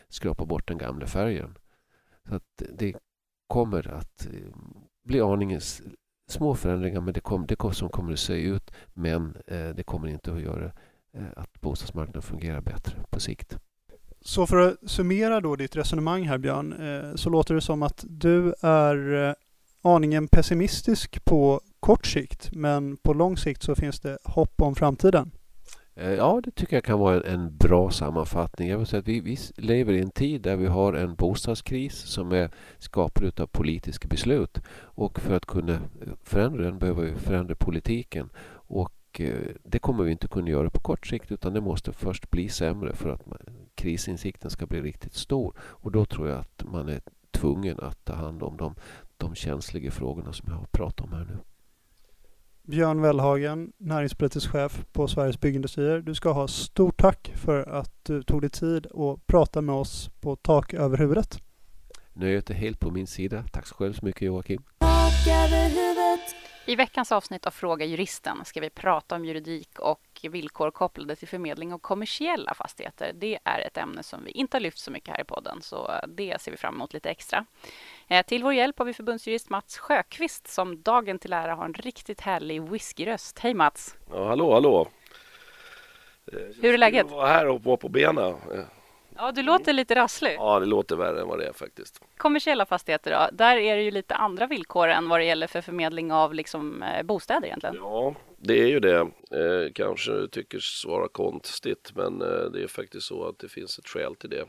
skrapa 0.09 0.45
bort 0.45 0.69
den 0.69 0.79
gamla 0.79 1.07
färgen. 1.07 1.59
Så 2.29 2.35
att 2.35 2.63
det 2.73 2.95
kommer 3.47 3.89
att 3.89 4.27
eh, 4.27 4.57
bli 5.05 5.21
aningen 5.21 5.61
små 6.29 6.55
förändringar 6.55 7.01
men 7.01 7.15
det, 7.15 7.21
kom, 7.21 7.47
det 7.47 7.57
kom, 7.57 7.75
som 7.75 7.89
kommer 7.89 8.13
att 8.13 8.19
se 8.19 8.35
ut 8.35 8.71
men 8.95 9.37
eh, 9.47 9.69
det 9.69 9.83
kommer 9.83 10.09
inte 10.09 10.33
att 10.33 10.41
göra 10.41 10.73
att 11.37 11.61
bostadsmarknaden 11.61 12.23
fungerar 12.23 12.61
bättre 12.61 12.97
på 13.11 13.21
sikt. 13.21 13.59
Så 14.27 14.47
för 14.47 14.57
att 14.57 14.91
summera 14.91 15.41
då 15.41 15.57
ditt 15.57 15.77
resonemang 15.77 16.29
här 16.29 16.39
Björn, 16.39 16.73
eh, 16.73 17.15
så 17.15 17.31
låter 17.31 17.55
det 17.55 17.61
som 17.61 17.83
att 17.83 18.05
du 18.09 18.55
är 18.61 19.29
eh, 19.29 19.35
aningen 19.83 20.29
pessimistisk 20.29 21.25
på 21.25 21.61
kort 21.81 22.07
sikt, 22.07 22.53
men 22.53 22.97
på 22.97 23.13
lång 23.13 23.37
sikt 23.37 23.63
så 23.63 23.75
finns 23.75 24.01
det 24.01 24.19
hopp 24.25 24.63
om 24.63 24.75
framtiden. 24.75 25.31
Eh, 25.99 26.13
ja, 26.13 26.41
det 26.45 26.51
tycker 26.51 26.77
jag 26.77 26.85
kan 26.85 26.99
vara 26.99 27.21
en 27.21 27.57
bra 27.57 27.91
sammanfattning. 27.91 28.69
Jag 28.69 28.79
vill 28.79 28.87
säga 28.87 29.01
att 29.01 29.09
vi, 29.09 29.21
vi 29.21 29.39
lever 29.57 29.93
i 29.93 30.01
en 30.01 30.11
tid 30.11 30.43
där 30.43 30.57
vi 30.57 30.67
har 30.67 30.93
en 30.93 31.15
bostadskris 31.15 31.95
som 31.95 32.33
är 32.33 32.51
skapad 32.79 33.41
av 33.41 33.47
politiska 33.47 34.09
beslut. 34.09 34.61
Och 34.79 35.21
för 35.21 35.35
att 35.35 35.47
kunna 35.47 35.73
eh, 35.73 35.81
förändra 36.23 36.65
den 36.65 36.79
behöver 36.79 37.03
vi 37.03 37.15
förändra 37.15 37.55
politiken. 37.55 38.31
Och 38.51 39.21
eh, 39.21 39.51
det 39.65 39.79
kommer 39.79 40.05
vi 40.05 40.13
inte 40.13 40.29
kunna 40.29 40.51
göra 40.51 40.71
på 40.71 40.81
kort 40.81 41.07
sikt 41.07 41.33
utan 41.33 41.53
det 41.53 41.61
måste 41.61 41.93
först 41.93 42.31
bli 42.31 42.49
sämre 42.49 42.93
för 42.93 43.11
att 43.11 43.23
krisinsikten 43.75 44.51
ska 44.51 44.67
bli 44.67 44.81
riktigt 44.81 45.15
stor. 45.15 45.55
Och 45.59 45.93
då 45.93 46.05
tror 46.05 46.29
jag 46.29 46.39
att 46.39 46.65
man 46.65 46.89
är 46.89 47.01
tvungen 47.31 47.81
att 47.81 48.05
ta 48.05 48.15
hand 48.15 48.43
om 48.43 48.57
de, 48.57 48.75
de 49.17 49.35
känsliga 49.35 49.91
frågorna 49.91 50.33
som 50.33 50.49
jag 50.49 50.57
har 50.57 50.67
pratat 50.67 51.01
om 51.01 51.13
här 51.13 51.25
nu. 51.25 51.56
Björn 52.69 53.01
Wellhagen, 53.01 53.73
näringspolitisk 53.79 54.51
chef 54.51 54.85
på 54.93 55.09
Sveriges 55.09 55.41
Byggindustrier. 55.41 56.01
Du 56.01 56.15
ska 56.15 56.33
ha 56.33 56.49
stort 56.49 56.97
tack 56.97 57.33
för 57.35 57.69
att 57.69 57.91
du 58.03 58.23
tog 58.23 58.41
dig 58.41 58.51
tid 58.51 58.87
att 58.87 59.27
prata 59.27 59.61
med 59.61 59.75
oss 59.75 60.11
på 60.21 60.37
Tak 60.37 60.75
över 60.75 60.99
huvudet. 60.99 61.39
Nöjet 62.13 62.51
är 62.51 62.55
helt 62.55 62.81
på 62.81 62.91
min 62.91 63.07
sida. 63.07 63.45
Tack 63.53 63.67
så 63.67 63.75
själv 63.75 63.93
så 63.93 64.05
mycket 64.05 64.23
Joakim. 64.23 64.63
I 66.69 66.77
veckans 66.77 67.13
avsnitt 67.13 67.47
av 67.47 67.51
Fråga 67.51 67.87
Juristen 67.87 68.45
ska 68.45 68.61
vi 68.61 68.71
prata 68.71 69.15
om 69.15 69.25
juridik 69.25 69.79
och 69.79 70.21
villkor 70.23 70.71
kopplade 70.71 71.17
till 71.17 71.29
förmedling 71.29 71.73
av 71.73 71.79
kommersiella 71.79 72.55
fastigheter. 72.55 73.13
Det 73.15 73.39
är 73.45 73.61
ett 73.61 73.77
ämne 73.77 74.03
som 74.03 74.25
vi 74.25 74.31
inte 74.31 74.57
har 74.57 74.61
lyft 74.61 74.79
så 74.79 74.91
mycket 74.91 75.09
här 75.09 75.21
i 75.21 75.25
podden, 75.25 75.63
så 75.63 75.91
det 76.09 76.41
ser 76.41 76.51
vi 76.51 76.57
fram 76.57 76.75
emot 76.75 76.93
lite 76.95 77.11
extra. 77.11 77.47
Eh, 78.09 78.27
till 78.27 78.43
vår 78.43 78.55
hjälp 78.55 78.79
har 78.79 78.87
vi 78.87 78.95
förbundsjurist 78.95 79.51
Mats 79.51 79.79
Sjöqvist 79.79 80.49
som 80.49 80.83
dagen 80.83 81.19
till 81.19 81.33
ära 81.33 81.55
har 81.55 81.65
en 81.65 81.75
riktigt 81.75 82.21
härlig 82.21 82.63
whiskyröst. 82.63 83.39
Hej 83.39 83.55
Mats! 83.55 83.97
Ja, 84.11 84.29
hallå, 84.29 84.53
hallå! 84.53 84.89
Hur 86.33 86.75
är 86.75 86.79
läget? 86.79 87.07
Jag 87.11 87.17
var 87.17 87.27
här 87.27 87.47
och 87.47 87.63
var 87.63 87.77
på 87.77 87.89
benen. 87.89 88.35
Ja, 89.19 89.33
du 89.33 89.43
låter 89.43 89.73
lite 89.73 89.95
rasslig. 89.95 90.37
Ja, 90.39 90.61
det 90.61 90.67
låter 90.67 90.97
värre 90.97 91.21
än 91.21 91.29
vad 91.29 91.39
det 91.39 91.47
är 91.47 91.53
faktiskt. 91.53 92.01
Kommersiella 92.17 92.67
fastigheter 92.67 93.11
då, 93.11 93.37
där 93.37 93.57
är 93.57 93.77
det 93.77 93.83
ju 93.83 93.91
lite 93.91 94.15
andra 94.15 94.47
villkor 94.47 94.89
än 94.89 95.09
vad 95.09 95.21
det 95.21 95.25
gäller 95.25 95.47
för 95.47 95.61
förmedling 95.61 96.13
av 96.13 96.35
liksom, 96.35 96.83
eh, 96.83 97.03
bostäder 97.03 97.47
egentligen. 97.47 97.77
Ja, 97.77 98.15
det 98.37 98.61
är 98.63 98.67
ju 98.67 98.81
det. 98.81 99.01
Eh, 99.31 99.73
kanske 99.75 100.29
tycker 100.33 100.59
svara 100.59 101.09
konstigt, 101.09 101.93
men 101.95 102.23
eh, 102.23 102.51
det 102.53 102.63
är 102.63 102.69
faktiskt 102.69 103.07
så 103.07 103.29
att 103.29 103.39
det 103.39 103.49
finns 103.49 103.79
ett 103.79 103.89
skäl 103.89 104.15
till 104.15 104.31
det. 104.31 104.45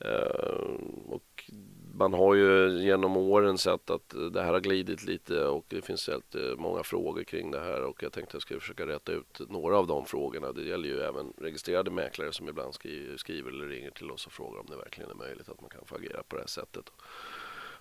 Eh, 0.00 0.64
och 1.08 1.50
man 1.96 2.12
har 2.12 2.34
ju 2.34 2.78
genom 2.82 3.16
åren 3.16 3.58
sett 3.58 3.90
att 3.90 4.14
eh, 4.14 4.20
det 4.20 4.42
här 4.42 4.52
har 4.52 4.60
glidit 4.60 5.04
lite 5.04 5.44
och 5.44 5.64
det 5.68 5.82
finns 5.82 6.08
helt 6.08 6.34
eh, 6.34 6.56
många 6.56 6.82
frågor 6.82 7.24
kring 7.24 7.50
det 7.50 7.60
här 7.60 7.82
och 7.82 8.02
jag 8.02 8.12
tänkte 8.12 8.30
att 8.30 8.34
jag 8.34 8.42
skulle 8.42 8.60
försöka 8.60 8.86
rätta 8.86 9.12
ut 9.12 9.40
några 9.48 9.78
av 9.78 9.86
de 9.86 10.06
frågorna. 10.06 10.52
Det 10.52 10.62
gäller 10.62 10.88
ju 10.88 11.00
även 11.00 11.32
registrerade 11.38 11.90
mäklare 11.90 12.32
som 12.32 12.48
ibland 12.48 12.74
skriver 13.16 13.50
eller 13.50 13.66
ringer 13.66 13.90
till 13.90 14.10
oss 14.10 14.26
och 14.26 14.32
frågar 14.32 14.60
om 14.60 14.66
det 14.66 14.76
verkligen 14.76 15.10
är 15.10 15.14
möjligt 15.14 15.48
att 15.48 15.60
man 15.60 15.70
kan 15.70 15.84
få 15.86 15.96
agera 15.96 16.22
på 16.22 16.36
det 16.36 16.42
här 16.42 16.48
sättet. 16.48 16.92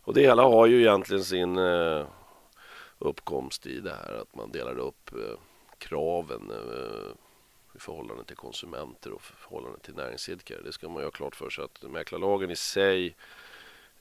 Och 0.06 0.14
det 0.14 0.22
hela 0.22 0.44
har 0.44 0.68
ju 0.68 0.80
egentligen 0.80 1.24
sin 1.24 1.58
eh, 1.58 2.06
uppkomst 3.00 3.66
i 3.66 3.80
det 3.80 3.94
här 3.94 4.14
att 4.22 4.36
man 4.36 4.52
delar 4.52 4.78
upp 4.78 5.12
kraven 5.78 6.52
i 7.76 7.80
förhållande 7.80 8.24
till 8.24 8.36
konsumenter 8.36 9.12
och 9.12 9.22
förhållande 9.22 9.80
till 9.80 9.96
näringsidkare. 9.96 10.62
Det 10.64 10.72
ska 10.72 10.90
man 10.90 10.98
ju 10.98 11.04
ha 11.04 11.12
klart 11.12 11.36
för 11.36 11.50
sig 11.50 11.64
att 11.64 11.92
mäklarlagen 11.92 12.52
i 12.52 12.56
sig 12.56 13.16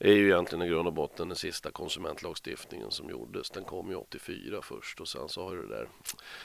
är 0.05 0.13
ju 0.13 0.27
egentligen 0.27 0.63
i 0.63 0.69
grund 0.69 0.87
och 0.87 0.93
botten 0.93 1.29
den 1.29 1.37
sista 1.37 1.71
konsumentlagstiftningen 1.71 2.91
som 2.91 3.11
gjordes. 3.11 3.51
Den 3.51 3.65
kom 3.65 3.91
ju 3.91 3.97
84 3.97 4.63
först 4.63 5.01
och 5.01 5.09
sen 5.09 5.29
så 5.29 5.49
har 5.49 5.57
det 5.57 5.69
där 5.69 5.89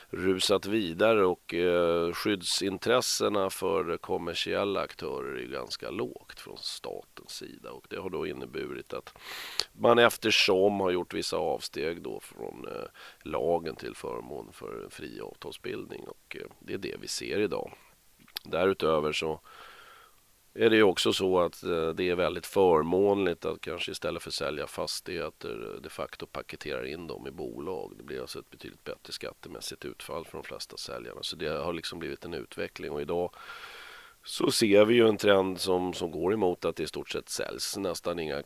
rusat 0.10 0.66
vidare 0.66 1.26
och 1.26 1.54
eh, 1.54 2.14
skyddsintressena 2.14 3.50
för 3.50 3.98
kommersiella 3.98 4.82
aktörer 4.82 5.38
är 5.38 5.48
ganska 5.48 5.90
lågt 5.90 6.40
från 6.40 6.58
statens 6.58 7.32
sida 7.32 7.72
och 7.72 7.86
det 7.90 7.98
har 7.98 8.10
då 8.10 8.28
inneburit 8.28 8.94
att 8.94 9.14
man 9.74 10.00
eftersom 10.00 10.80
har 10.80 10.92
gjort 10.92 11.14
vissa 11.14 11.38
avsteg 11.38 12.02
då 12.02 12.20
från 12.20 12.68
eh, 12.68 12.88
lagen 13.24 13.76
till 13.76 13.96
förmån 13.96 14.50
för 14.54 14.88
fri 14.90 15.22
avtalsbildning 15.22 16.08
och 16.08 16.38
eh, 16.40 16.48
det 16.60 16.74
är 16.74 16.78
det 16.78 16.96
vi 17.02 17.08
ser 17.08 17.40
idag. 17.40 17.74
Därutöver 18.44 19.12
så 19.12 19.40
är 20.58 20.70
det 20.70 20.76
ju 20.76 20.84
också 20.84 21.14
så 21.14 21.40
att 21.40 21.64
eh, 21.64 21.90
det 21.90 22.10
är 22.10 22.16
väldigt 22.16 22.46
förmånligt 22.46 23.46
att 23.46 23.62
kanske 23.62 23.92
istället 23.92 24.24
för 24.24 24.30
att 24.30 24.34
sälja 24.34 24.68
fastigheter 24.68 25.74
eh, 25.74 25.82
de 25.82 25.90
facto 25.90 26.26
paketera 26.26 26.88
in 26.88 27.08
dem 27.08 27.28
i 27.28 27.32
bolag. 27.32 27.94
Det 27.98 28.04
blir 28.04 28.22
alltså 28.22 28.40
ett 28.40 28.50
betydligt 28.50 28.84
bättre 28.84 29.14
skattemässigt 29.14 29.86
utfall 29.86 30.26
för 30.26 30.38
de 30.38 30.44
flesta 30.44 30.78
säljarna. 30.78 31.24
Så 31.24 31.36
det 31.36 31.50
har 31.50 31.74
liksom 31.74 32.00
blivit 32.00 32.26
en 32.26 32.34
utveckling 32.34 32.92
och 32.92 33.02
idag 33.02 33.36
så 34.24 34.52
ser 34.52 34.86
vi 34.86 34.96
ju 34.96 35.08
en 35.08 35.18
trend 35.18 35.60
som, 35.60 35.94
som 35.94 36.12
går 36.12 36.34
emot 36.34 36.66
att 36.66 36.76
det 36.76 36.84
i 36.84 36.88
stort 36.88 37.10
sett 37.10 37.30
säljs 37.30 37.78
nästan 37.78 38.20
inga 38.20 38.44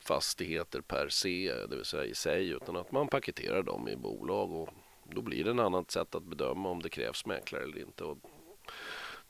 fastigheter 0.00 0.80
per 0.80 1.08
se, 1.08 1.54
det 1.68 1.76
vill 1.76 1.84
säga 1.84 2.04
i 2.04 2.14
sig, 2.14 2.48
utan 2.48 2.76
att 2.76 2.92
man 2.92 3.08
paketerar 3.08 3.62
dem 3.62 3.88
i 3.88 3.96
bolag 3.96 4.52
och 4.52 4.68
då 5.04 5.22
blir 5.22 5.44
det 5.44 5.50
ett 5.50 5.58
annat 5.58 5.90
sätt 5.90 6.14
att 6.14 6.22
bedöma 6.22 6.68
om 6.68 6.82
det 6.82 6.88
krävs 6.88 7.26
mäklare 7.26 7.62
eller 7.62 7.78
inte. 7.78 8.04
Och 8.04 8.18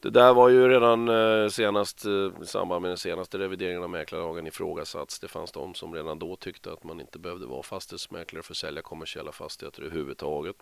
det 0.04 0.10
där 0.10 0.34
var 0.34 0.48
ju 0.48 0.68
redan 0.68 1.08
eh, 1.08 1.48
senast 1.48 2.04
eh, 2.04 2.42
i 2.42 2.46
samband 2.46 2.82
med 2.82 2.90
den 2.90 2.98
senaste 2.98 3.38
revideringen 3.38 3.82
av 3.82 3.90
mäklarlagen 3.90 4.46
ifrågasatts. 4.46 5.18
Det 5.18 5.28
fanns 5.28 5.52
de 5.52 5.74
som 5.74 5.94
redan 5.94 6.18
då 6.18 6.36
tyckte 6.36 6.72
att 6.72 6.84
man 6.84 7.00
inte 7.00 7.18
behövde 7.18 7.46
vara 7.46 7.62
fastighetsmäklare 7.62 8.42
för 8.42 8.52
att 8.52 8.56
sälja 8.56 8.82
kommersiella 8.82 9.32
fastigheter 9.32 9.82
överhuvudtaget. 9.82 10.56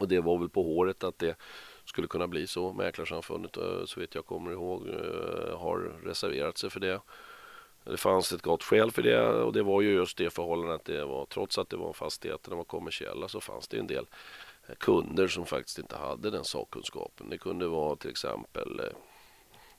Och 0.00 0.08
det 0.08 0.20
var 0.20 0.38
väl 0.38 0.48
på 0.48 0.62
håret 0.62 1.04
att 1.04 1.18
det 1.18 1.36
skulle 1.84 2.06
kunna 2.06 2.28
bli 2.28 2.46
så. 2.46 2.72
Mäklarsamfundet, 2.72 3.56
eh, 3.56 3.84
så 3.84 4.00
vitt 4.00 4.14
jag 4.14 4.26
kommer 4.26 4.52
ihåg, 4.52 4.88
har 5.58 6.04
reserverat 6.04 6.58
sig 6.58 6.70
för 6.70 6.80
det. 6.80 7.00
Det 7.84 7.96
fanns 7.96 8.32
ett 8.32 8.42
gott 8.42 8.62
skäl 8.62 8.90
för 8.90 9.02
det 9.02 9.28
och 9.28 9.52
det 9.52 9.62
var 9.62 9.80
ju 9.80 9.92
just 9.92 10.18
det 10.18 10.30
förhållandet 10.30 10.80
att 10.80 10.84
det 10.84 11.04
var, 11.04 11.26
trots 11.26 11.58
att 11.58 11.70
det 11.70 11.76
var 11.76 11.92
fastigheterna 11.92 12.56
var 12.56 12.64
kommersiella, 12.64 13.28
så 13.28 13.40
fanns 13.40 13.68
det 13.68 13.78
en 13.78 13.86
del 13.86 14.06
kunder 14.78 15.28
som 15.28 15.46
faktiskt 15.46 15.78
inte 15.78 15.96
hade 15.96 16.30
den 16.30 16.44
sakkunskapen. 16.44 17.30
Det 17.30 17.38
kunde 17.38 17.68
vara 17.68 17.96
till 17.96 18.10
exempel 18.10 18.80
eh, 18.80 18.96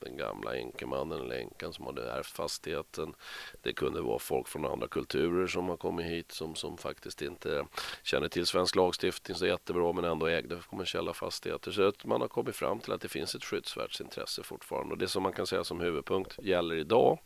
den 0.00 0.16
gamla 0.16 0.50
enkemannen 0.50 1.20
eller 1.20 1.36
änkan 1.36 1.72
som 1.72 1.86
hade 1.86 2.10
ärvt 2.10 2.26
fastigheten. 2.26 3.14
Det 3.62 3.72
kunde 3.72 4.00
vara 4.00 4.18
folk 4.18 4.48
från 4.48 4.66
andra 4.66 4.88
kulturer 4.88 5.46
som 5.46 5.68
har 5.68 5.76
kommit 5.76 6.06
hit 6.06 6.32
som, 6.32 6.54
som 6.54 6.78
faktiskt 6.78 7.22
inte 7.22 7.66
känner 8.02 8.28
till 8.28 8.46
svensk 8.46 8.76
lagstiftning 8.76 9.36
så 9.36 9.46
jättebra 9.46 9.92
men 9.92 10.04
ändå 10.04 10.26
ägde 10.26 10.56
kommersiella 10.70 11.12
fastigheter. 11.12 11.70
Så 11.70 11.88
att 11.88 12.04
man 12.04 12.20
har 12.20 12.28
kommit 12.28 12.56
fram 12.56 12.80
till 12.80 12.92
att 12.92 13.00
det 13.00 13.08
finns 13.08 13.34
ett 13.34 13.44
skyddsvärt 13.44 14.00
intresse 14.00 14.42
fortfarande. 14.42 14.92
Och 14.92 14.98
det 14.98 15.08
som 15.08 15.22
man 15.22 15.32
kan 15.32 15.46
säga 15.46 15.64
som 15.64 15.80
huvudpunkt 15.80 16.38
gäller 16.42 16.74
idag 16.74 17.18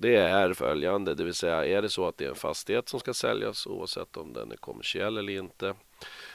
det 0.00 0.16
är 0.16 0.52
följande, 0.52 1.14
det 1.14 1.24
vill 1.24 1.34
säga 1.34 1.66
är 1.66 1.82
det 1.82 1.88
så 1.88 2.08
att 2.08 2.16
det 2.16 2.24
är 2.24 2.28
en 2.28 2.34
fastighet 2.34 2.88
som 2.88 3.00
ska 3.00 3.14
säljas 3.14 3.66
oavsett 3.66 4.16
om 4.16 4.32
den 4.32 4.52
är 4.52 4.56
kommersiell 4.56 5.18
eller 5.18 5.32
inte 5.32 5.74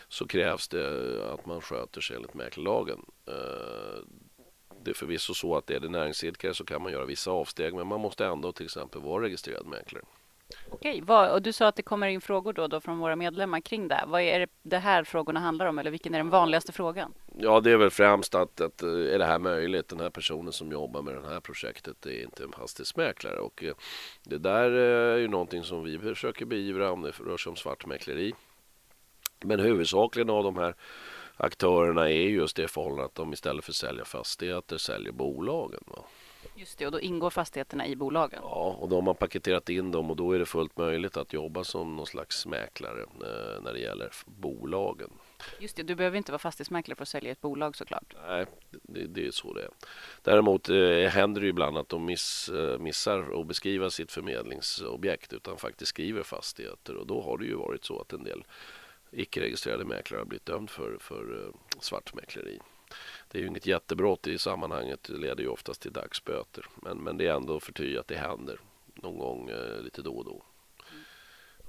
så 0.07 0.27
krävs 0.27 0.67
det 0.67 1.33
att 1.33 1.45
man 1.45 1.61
sköter 1.61 2.01
sig 2.01 2.15
enligt 2.15 2.33
mäklarlagen. 2.33 3.05
Eh, 3.27 4.03
det 4.83 4.91
är 4.91 4.93
förvisso 4.93 5.33
så 5.33 5.57
att 5.57 5.69
är 5.69 5.79
det 5.79 5.89
näringsidkare 5.89 6.53
så 6.53 6.65
kan 6.65 6.81
man 6.81 6.91
göra 6.91 7.05
vissa 7.05 7.31
avsteg 7.31 7.73
men 7.73 7.87
man 7.87 7.99
måste 7.99 8.25
ändå 8.25 8.51
till 8.51 8.65
exempel 8.65 9.01
vara 9.01 9.23
registrerad 9.23 9.65
mäklare. 9.65 10.03
Okej, 10.69 11.01
vad, 11.01 11.31
och 11.31 11.41
du 11.41 11.53
sa 11.53 11.67
att 11.67 11.75
det 11.75 11.83
kommer 11.83 12.07
in 12.07 12.21
frågor 12.21 12.53
då, 12.53 12.67
då 12.67 12.81
från 12.81 12.99
våra 12.99 13.15
medlemmar 13.15 13.59
kring 13.59 13.87
det. 13.87 14.03
Vad 14.07 14.21
är 14.21 14.39
det, 14.39 14.47
det 14.63 14.77
här 14.77 15.03
frågorna 15.03 15.39
handlar 15.39 15.65
om 15.65 15.79
eller 15.79 15.91
vilken 15.91 16.13
är 16.13 16.17
den 16.17 16.29
vanligaste 16.29 16.71
frågan? 16.71 17.13
Ja, 17.37 17.59
det 17.59 17.71
är 17.71 17.77
väl 17.77 17.89
främst 17.89 18.35
att, 18.35 18.61
att 18.61 18.83
eh, 18.83 18.89
är 18.89 19.19
det 19.19 19.25
här 19.25 19.39
möjligt? 19.39 19.87
Den 19.87 19.99
här 19.99 20.09
personen 20.09 20.51
som 20.53 20.71
jobbar 20.71 21.01
med 21.01 21.15
det 21.15 21.29
här 21.29 21.39
projektet 21.39 22.05
är 22.05 22.23
inte 22.23 22.43
en 22.43 22.51
fastighetsmäklare 22.51 23.39
och 23.39 23.63
eh, 23.63 23.73
det 24.23 24.37
där 24.37 24.71
eh, 24.71 25.13
är 25.13 25.17
ju 25.17 25.27
någonting 25.27 25.63
som 25.63 25.83
vi 25.83 25.99
försöker 25.99 26.45
beivra 26.45 26.91
om 26.91 27.01
det 27.01 27.11
rör 27.11 27.37
sig 27.37 27.49
om 27.49 27.55
svartmäkleri. 27.55 28.33
Men 29.41 29.59
huvudsakligen 29.59 30.29
av 30.29 30.43
de 30.43 30.57
här 30.57 30.75
aktörerna 31.37 32.09
är 32.09 32.27
just 32.27 32.55
det 32.55 32.67
förhållandet 32.67 33.05
att 33.05 33.15
de 33.15 33.33
istället 33.33 33.65
för 33.65 33.71
att 33.71 33.75
sälja 33.75 34.05
fastigheter 34.05 34.77
säljer 34.77 35.11
bolagen. 35.11 35.83
Va? 35.87 36.05
Just 36.57 36.77
det, 36.77 36.85
och 36.85 36.91
då 36.91 36.99
ingår 36.99 37.29
fastigheterna 37.29 37.87
i 37.87 37.95
bolagen. 37.95 38.39
Ja, 38.43 38.77
och 38.79 38.89
då 38.89 38.95
har 38.95 39.01
man 39.01 39.15
paketerat 39.15 39.69
in 39.69 39.91
dem 39.91 40.09
och 40.09 40.15
då 40.15 40.31
är 40.31 40.39
det 40.39 40.45
fullt 40.45 40.77
möjligt 40.77 41.17
att 41.17 41.33
jobba 41.33 41.63
som 41.63 41.95
någon 41.95 42.05
slags 42.05 42.45
mäklare 42.45 43.01
eh, 43.01 43.61
när 43.63 43.73
det 43.73 43.79
gäller 43.79 44.11
bolagen. 44.25 45.09
Just 45.59 45.75
det, 45.75 45.83
du 45.83 45.95
behöver 45.95 46.17
inte 46.17 46.31
vara 46.31 46.39
fastighetsmäklare 46.39 46.95
för 46.95 47.03
att 47.03 47.09
sälja 47.09 47.31
ett 47.31 47.41
bolag 47.41 47.75
såklart. 47.75 48.15
Nej, 48.27 48.45
det, 48.71 49.07
det 49.07 49.27
är 49.27 49.31
så 49.31 49.53
det 49.53 49.61
är. 49.61 49.69
Däremot 50.21 50.69
eh, 50.69 51.09
händer 51.09 51.41
det 51.41 51.47
ibland 51.47 51.77
att 51.77 51.89
de 51.89 52.05
miss, 52.05 52.49
eh, 52.49 52.79
missar 52.79 53.41
att 53.41 53.47
beskriva 53.47 53.89
sitt 53.89 54.11
förmedlingsobjekt 54.11 55.33
utan 55.33 55.57
faktiskt 55.57 55.89
skriver 55.89 56.23
fastigheter 56.23 56.95
och 56.95 57.07
då 57.07 57.21
har 57.21 57.37
det 57.37 57.45
ju 57.45 57.55
varit 57.55 57.85
så 57.85 57.99
att 58.01 58.13
en 58.13 58.23
del 58.23 58.43
icke-registrerade 59.11 59.85
mäklare 59.85 60.21
har 60.21 60.25
blivit 60.25 60.45
dömd 60.45 60.69
för, 60.69 60.97
för 60.99 61.43
eh, 61.43 61.53
svartmäkleri. 61.79 62.59
Det 63.35 63.39
är 63.39 63.41
ju 63.41 63.47
inget 63.47 63.67
jättebrott 63.67 64.27
i 64.27 64.37
sammanhanget, 64.37 65.03
det 65.03 65.17
leder 65.17 65.43
ju 65.43 65.49
oftast 65.49 65.81
till 65.81 65.91
dagsböter. 65.91 66.65
Men, 66.75 66.97
men 66.97 67.17
det 67.17 67.27
är 67.27 67.33
ändå 67.33 67.59
förty 67.59 67.97
att 67.97 68.07
det 68.07 68.15
händer 68.15 68.59
någon 68.93 69.19
gång 69.19 69.49
eh, 69.49 69.81
lite 69.81 70.01
då 70.01 70.13
och 70.17 70.25
då. 70.25 70.43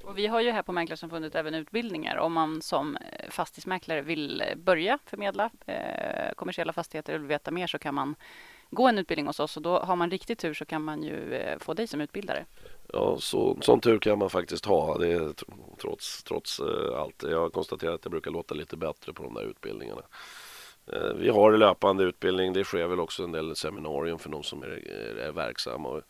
Och 0.05 0.19
vi 0.19 0.27
har 0.27 0.41
ju 0.41 0.51
här 0.51 0.63
på 0.63 0.73
Mäklarsamfundet 0.73 1.35
även 1.35 1.55
utbildningar 1.55 2.17
om 2.17 2.33
man 2.33 2.63
som 2.63 2.97
eh, 2.97 3.31
fastighetsmäklare 3.31 4.03
vill 4.03 4.41
eh, 4.41 4.55
börja 4.57 4.99
förmedla 5.07 5.51
eh, 5.67 6.35
kommersiella 6.37 6.73
fastigheter 6.73 7.15
och 7.15 7.21
vill 7.21 7.29
veta 7.29 7.51
mer 7.51 7.67
så 7.67 7.79
kan 7.79 7.95
man 7.95 8.15
gå 8.71 8.89
en 8.89 8.99
utbildning 8.99 9.27
hos 9.27 9.41
oss 9.41 9.57
och 9.57 9.63
då 9.63 9.79
har 9.79 9.97
man 9.97 10.11
riktigt 10.11 10.39
tur 10.39 10.55
så 10.55 10.65
kan 10.65 10.83
man 10.83 11.03
ju 11.03 11.35
eh, 11.35 11.59
få 11.59 11.75
dig 11.75 11.87
som 11.87 12.01
utbildare. 12.01 12.45
Ja, 12.93 13.17
så, 13.21 13.59
sån 13.61 13.81
tur 13.81 13.99
kan 13.99 14.19
man 14.19 14.31
faktiskt 14.31 14.65
ha, 14.65 14.99
det 14.99 15.13
är, 15.13 15.21
tr- 15.21 15.77
trots, 15.81 16.23
trots 16.23 16.61
eh, 16.61 17.01
allt. 17.01 17.23
Jag 17.23 17.41
har 17.41 17.51
konstaterat 17.51 17.95
att 17.95 18.05
jag 18.05 18.11
brukar 18.11 18.31
låta 18.31 18.55
lite 18.55 18.77
bättre 18.77 19.13
på 19.13 19.23
de 19.23 19.35
där 19.35 19.45
utbildningarna. 19.45 20.03
Eh, 20.93 21.15
vi 21.17 21.29
har 21.29 21.53
löpande 21.53 22.05
utbildning, 22.05 22.53
det 22.53 22.65
sker 22.65 22.87
väl 22.87 23.01
också 23.01 23.25
en 23.25 23.33
del 23.33 23.57
seminarium 23.57 24.19
för 24.19 24.31
de 24.31 24.43
som 24.43 24.63
är, 24.63 24.89
är, 24.89 25.17
är 25.17 25.33
verksamma. 25.33 25.89
Och 25.89 26.03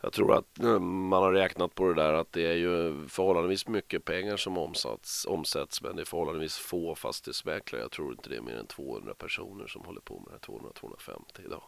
jag 0.00 0.12
tror 0.12 0.34
att 0.34 0.62
eh, 0.62 0.78
man 0.78 1.22
har 1.22 1.32
räknat 1.32 1.74
på 1.74 1.88
det 1.88 1.94
där 1.94 2.12
att 2.12 2.32
det 2.32 2.46
är 2.46 2.54
ju 2.54 3.06
förhållandevis 3.08 3.68
mycket 3.68 4.04
pengar 4.04 4.36
som 4.36 4.58
omsatts, 4.58 5.26
omsätts 5.26 5.82
men 5.82 5.96
det 5.96 6.02
är 6.02 6.06
förhållandevis 6.06 6.56
få 6.56 6.94
fastighetsmäklare. 6.94 7.82
Jag 7.82 7.90
tror 7.90 8.12
inte 8.12 8.28
det 8.28 8.36
är 8.36 8.40
mer 8.40 8.56
än 8.56 8.66
200 8.66 9.14
personer 9.14 9.66
som 9.66 9.84
håller 9.84 10.00
på 10.00 10.20
med 10.20 10.40
det 10.40 10.46
200-250 10.46 11.44
idag. 11.44 11.62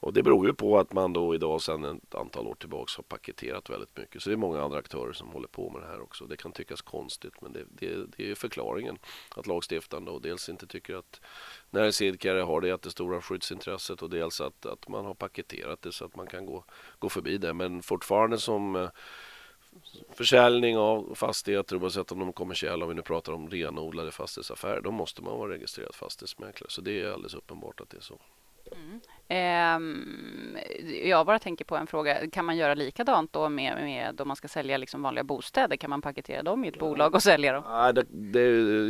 Och 0.00 0.12
det 0.12 0.22
beror 0.22 0.46
ju 0.46 0.54
på 0.54 0.78
att 0.78 0.92
man 0.92 1.12
då 1.12 1.34
idag 1.34 1.62
sedan 1.62 1.84
ett 1.84 2.14
antal 2.14 2.46
år 2.46 2.54
tillbaka 2.54 2.90
har 2.96 3.02
paketerat 3.02 3.70
väldigt 3.70 3.96
mycket. 3.96 4.22
Så 4.22 4.30
det 4.30 4.34
är 4.34 4.36
många 4.36 4.62
andra 4.62 4.78
aktörer 4.78 5.12
som 5.12 5.28
håller 5.28 5.48
på 5.48 5.70
med 5.70 5.82
det 5.82 5.88
här 5.88 6.00
också. 6.00 6.24
Det 6.24 6.36
kan 6.36 6.52
tyckas 6.52 6.82
konstigt 6.82 7.40
men 7.40 7.52
det, 7.52 7.64
det, 7.68 8.06
det 8.16 8.30
är 8.30 8.34
förklaringen. 8.34 8.98
Att 9.36 9.46
lagstiftaren 9.46 10.04
då 10.04 10.18
dels 10.18 10.48
inte 10.48 10.66
tycker 10.66 10.94
att 10.94 11.20
näringsidkare 11.70 12.40
har 12.40 12.60
det 12.60 12.68
jättestora 12.68 13.20
skyddsintresset 13.20 14.02
och 14.02 14.10
dels 14.10 14.40
att, 14.40 14.66
att 14.66 14.88
man 14.88 15.04
har 15.04 15.14
paketerat 15.14 15.82
det 15.82 15.92
så 15.92 16.04
att 16.04 16.16
man 16.16 16.26
kan 16.26 16.46
gå, 16.46 16.64
gå 16.98 17.08
förbi 17.08 17.38
det. 17.38 17.54
Men 17.54 17.82
fortfarande 17.82 18.38
som 18.38 18.76
eh, 18.76 18.88
försäljning 20.14 20.78
av 20.78 21.14
fastigheter 21.14 21.76
oavsett 21.76 22.12
om 22.12 22.18
de 22.18 22.28
är 22.28 22.32
kommersiella, 22.32 22.84
om 22.84 22.88
vi 22.88 22.94
nu 22.94 23.02
pratar 23.02 23.32
om 23.32 23.50
renodlade 23.50 24.10
fastighetsaffärer, 24.10 24.80
då 24.80 24.90
måste 24.90 25.22
man 25.22 25.38
vara 25.38 25.52
registrerad 25.52 25.94
fastighetsmäklare. 25.94 26.70
Så 26.70 26.80
det 26.80 27.00
är 27.00 27.12
alldeles 27.12 27.34
uppenbart 27.34 27.80
att 27.80 27.90
det 27.90 27.96
är 27.96 28.00
så. 28.00 28.20
Mm 28.72 29.00
jag 31.04 31.26
bara 31.26 31.38
tänker 31.38 31.64
på 31.64 31.76
en 31.76 31.86
fråga. 31.86 32.30
Kan 32.30 32.44
man 32.44 32.56
göra 32.56 32.74
likadant 32.74 33.32
då 33.32 33.48
med, 33.48 33.76
med 33.76 34.20
om 34.20 34.28
man 34.28 34.36
ska 34.36 34.48
sälja 34.48 34.76
liksom 34.76 35.02
vanliga 35.02 35.24
bostäder? 35.24 35.76
Kan 35.76 35.90
man 35.90 36.02
paketera 36.02 36.42
dem 36.42 36.64
i 36.64 36.68
ett 36.68 36.78
bolag 36.78 37.14
och 37.14 37.22
sälja 37.22 37.52
dem? 37.52 37.64
Nej, 37.68 37.94
det, 37.94 38.04
det, 38.10 38.40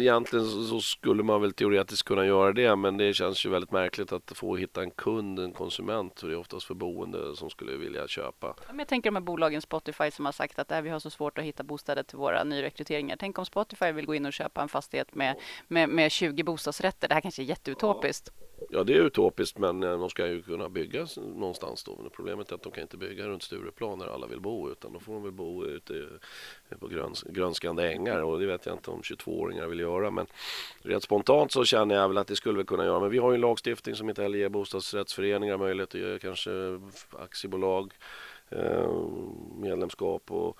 egentligen 0.03 0.46
så, 0.46 0.81
skulle 0.81 1.22
man 1.22 1.40
väl 1.40 1.53
teoretiskt 1.53 2.03
kunna 2.03 2.26
göra 2.26 2.53
det 2.53 2.76
men 2.76 2.96
det 2.96 3.14
känns 3.14 3.46
ju 3.46 3.50
väldigt 3.50 3.72
märkligt 3.72 4.12
att 4.12 4.33
få 4.35 4.57
hitta 4.57 4.83
en 4.83 4.90
kund, 4.90 5.38
en 5.38 5.53
konsument 5.53 6.22
och 6.22 6.29
det 6.29 6.35
är 6.35 6.38
oftast 6.38 6.66
för 6.66 6.74
boende 6.74 7.37
som 7.37 7.50
skulle 7.50 7.76
vilja 7.76 8.09
köpa. 8.09 8.46
Ja, 8.46 8.64
men 8.68 8.79
Jag 8.79 8.88
tänker 8.88 9.11
de 9.11 9.16
här 9.16 9.22
bolagen 9.22 9.62
Spotify 9.62 10.11
som 10.11 10.24
har 10.24 10.33
sagt 10.33 10.59
att 10.59 10.72
äh, 10.72 10.81
vi 10.81 10.90
har 10.90 10.98
så 10.98 11.11
svårt 11.11 11.38
att 11.38 11.44
hitta 11.44 11.62
bostäder 11.62 12.03
till 12.03 12.18
våra 12.18 12.44
nyrekryteringar. 12.44 13.16
Tänk 13.18 13.38
om 13.38 13.46
Spotify 13.46 13.92
vill 13.92 14.07
gå 14.07 14.14
in 14.14 14.26
och 14.26 14.33
köpa 14.33 14.62
en 14.62 14.68
fastighet 14.68 15.14
med, 15.14 15.37
med, 15.68 15.88
med 15.88 16.12
20 16.12 16.42
bostadsrätter. 16.42 17.09
Det 17.09 17.14
här 17.14 17.20
kanske 17.20 17.42
är 17.42 17.44
jätteutopiskt. 17.44 18.33
Ja, 18.70 18.85
det 18.85 18.94
är 18.94 18.98
utopiskt 18.98 19.59
men 19.59 19.83
eh, 19.83 19.98
de 19.98 20.11
ska 20.11 20.29
ju 20.30 20.42
kunna 20.42 20.68
bygga 20.68 21.06
någonstans 21.16 21.84
då. 21.84 21.96
Men 22.00 22.10
problemet 22.10 22.50
är 22.50 22.54
att 22.54 22.62
de 22.62 22.72
kan 22.72 22.82
inte 22.82 22.96
bygga 22.96 23.26
runt 23.26 23.42
Stureplan 23.42 23.98
där 23.98 24.06
alla 24.06 24.26
vill 24.26 24.40
bo 24.40 24.70
utan 24.70 24.92
då 24.92 25.00
får 25.00 25.12
de 25.12 25.22
väl 25.22 25.32
bo 25.32 25.64
ute 25.64 26.08
på 26.78 26.88
gröns, 26.88 27.22
grönskande 27.22 27.92
ängar 27.92 28.22
och 28.22 28.40
det 28.40 28.46
vet 28.46 28.66
jag 28.66 28.74
inte 28.74 28.90
om 28.90 29.00
22-åringar 29.00 29.66
vill 29.66 29.80
göra. 29.80 30.10
Men 30.10 30.26
rent 30.82 31.02
spontant 31.02 31.52
så 31.52 31.64
känner 31.64 31.94
jag 31.94 32.08
väl 32.08 32.18
att 32.18 32.26
det 32.26 32.36
skulle 32.36 32.58
vi 32.58 32.64
kunna 32.64 32.84
göra. 32.84 33.00
Men 33.00 33.10
vi 33.10 33.18
har 33.18 33.30
ju 33.30 33.34
en 33.34 33.40
lagstiftning 33.40 33.94
som 33.94 34.08
inte 34.08 34.22
heller 34.22 34.38
ger 34.38 34.48
bostadsrättsföreningar 34.48 35.58
möjlighet 35.58 35.94
att 35.94 36.00
göra 36.00 36.18
kanske 36.18 36.80
aktiebolag, 37.18 37.92
eh, 38.48 38.90
medlemskap 39.56 40.30
och 40.30 40.58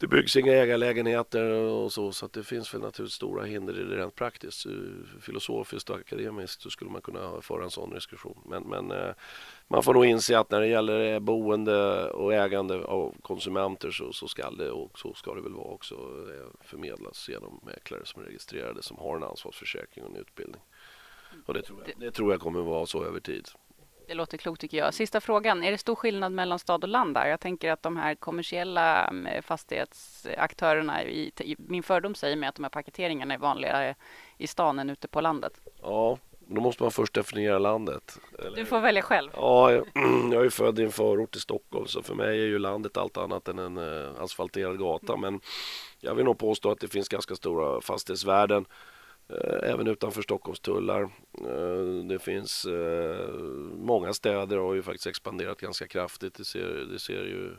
det 0.00 0.06
byggs 0.06 0.36
inga 0.36 0.52
ägarlägenheter 0.52 1.50
och 1.50 1.92
så, 1.92 2.12
så 2.12 2.26
att 2.26 2.32
det 2.32 2.44
finns 2.44 2.74
väl 2.74 2.80
naturligtvis 2.80 3.14
stora 3.14 3.44
hinder 3.44 3.80
i 3.80 3.84
det 3.84 3.96
rent 3.96 4.14
praktiskt. 4.14 4.66
Eh, 4.66 4.72
Filosofiskt 5.20 5.90
och 5.90 5.96
akademiskt 5.96 6.62
så 6.62 6.70
skulle 6.70 6.90
man 6.90 7.02
kunna 7.02 7.40
föra 7.40 7.64
en 7.64 7.70
sån 7.70 7.90
diskussion. 7.90 8.38
Men, 8.46 8.62
men 8.62 8.90
eh, 8.90 9.14
man 9.68 9.82
får 9.82 9.94
nog 9.94 10.06
inse 10.06 10.38
att 10.38 10.50
när 10.50 10.60
det 10.60 10.66
gäller 10.66 11.12
eh, 11.12 11.18
boende 11.18 12.10
och 12.10 12.34
ägande 12.34 12.84
av 12.84 13.14
konsumenter 13.22 13.90
så, 13.90 14.12
så 14.12 14.28
ska 14.28 14.50
det 14.50 14.70
och 14.70 14.98
så 14.98 15.14
ska 15.14 15.34
det 15.34 15.40
väl 15.40 15.52
vara 15.52 15.68
också 15.68 15.96
förmedlas 16.60 17.28
genom 17.28 17.60
mäklare 17.66 18.02
som 18.04 18.22
är 18.22 18.26
registrerade 18.26 18.82
som 18.82 18.96
har 18.96 19.16
en 19.16 19.22
ansvarsförsäkring 19.22 20.04
och 20.04 20.10
en 20.10 20.16
utbildning. 20.16 20.60
Och 21.46 21.54
det 21.54 21.62
tror 21.62 21.82
jag, 21.86 22.00
det 22.00 22.10
tror 22.10 22.32
jag 22.32 22.40
kommer 22.40 22.60
vara 22.60 22.86
så 22.86 23.04
över 23.04 23.20
tid. 23.20 23.48
Det 24.10 24.14
låter 24.14 24.38
klokt 24.38 24.60
tycker 24.60 24.78
jag. 24.78 24.94
Sista 24.94 25.20
frågan. 25.20 25.64
Är 25.64 25.70
det 25.70 25.78
stor 25.78 25.94
skillnad 25.94 26.32
mellan 26.32 26.58
stad 26.58 26.82
och 26.84 26.88
land 26.88 27.14
där? 27.14 27.26
Jag 27.26 27.40
tänker 27.40 27.72
att 27.72 27.82
de 27.82 27.96
här 27.96 28.14
kommersiella 28.14 29.06
mm, 29.06 29.42
fastighetsaktörerna, 29.42 31.04
i, 31.04 31.32
i, 31.38 31.56
min 31.58 31.82
fördom 31.82 32.14
säger 32.14 32.36
mig 32.36 32.48
att 32.48 32.54
de 32.54 32.62
här 32.64 32.70
paketeringarna 32.70 33.34
är 33.34 33.38
vanligare 33.38 33.94
i 34.38 34.46
stan 34.46 34.78
än 34.78 34.90
ute 34.90 35.08
på 35.08 35.20
landet. 35.20 35.52
Ja, 35.82 36.18
då 36.40 36.60
måste 36.60 36.82
man 36.82 36.92
först 36.92 37.14
definiera 37.14 37.58
landet. 37.58 38.18
Eller- 38.38 38.56
Du 38.56 38.64
får 38.64 38.80
välja 38.80 39.02
själv. 39.02 39.30
Ja, 39.36 39.72
jag, 39.72 39.84
jag 40.32 40.44
är 40.44 40.50
född 40.50 40.78
i 40.78 40.82
en 40.84 40.92
förort 40.92 41.36
i 41.36 41.40
Stockholm 41.40 41.86
så 41.86 42.02
för 42.02 42.14
mig 42.14 42.28
är 42.40 42.46
ju 42.46 42.58
landet 42.58 42.96
allt 42.96 43.16
annat 43.16 43.48
än 43.48 43.58
en 43.58 43.76
eh, 43.78 44.22
asfalterad 44.22 44.78
gata. 44.78 45.16
Men 45.16 45.40
jag 46.00 46.14
vill 46.14 46.24
nog 46.24 46.38
påstå 46.38 46.70
att 46.70 46.80
det 46.80 46.88
finns 46.88 47.08
ganska 47.08 47.34
stora 47.34 47.80
fastighetsvärden 47.80 48.64
Eh, 49.30 49.70
även 49.70 49.86
utanför 49.86 50.22
Stockholms 50.22 50.60
tullar. 50.60 51.02
Eh, 51.44 52.04
det 52.08 52.18
finns 52.18 52.64
eh, 52.64 53.28
många 53.74 54.12
städer 54.12 54.56
har 54.56 54.74
ju 54.74 54.82
faktiskt 54.82 55.06
expanderat 55.06 55.60
ganska 55.60 55.86
kraftigt. 55.86 56.34
Det, 56.34 56.44
ser, 56.44 56.86
det, 56.92 56.98
ser 56.98 57.24
ju, 57.24 57.56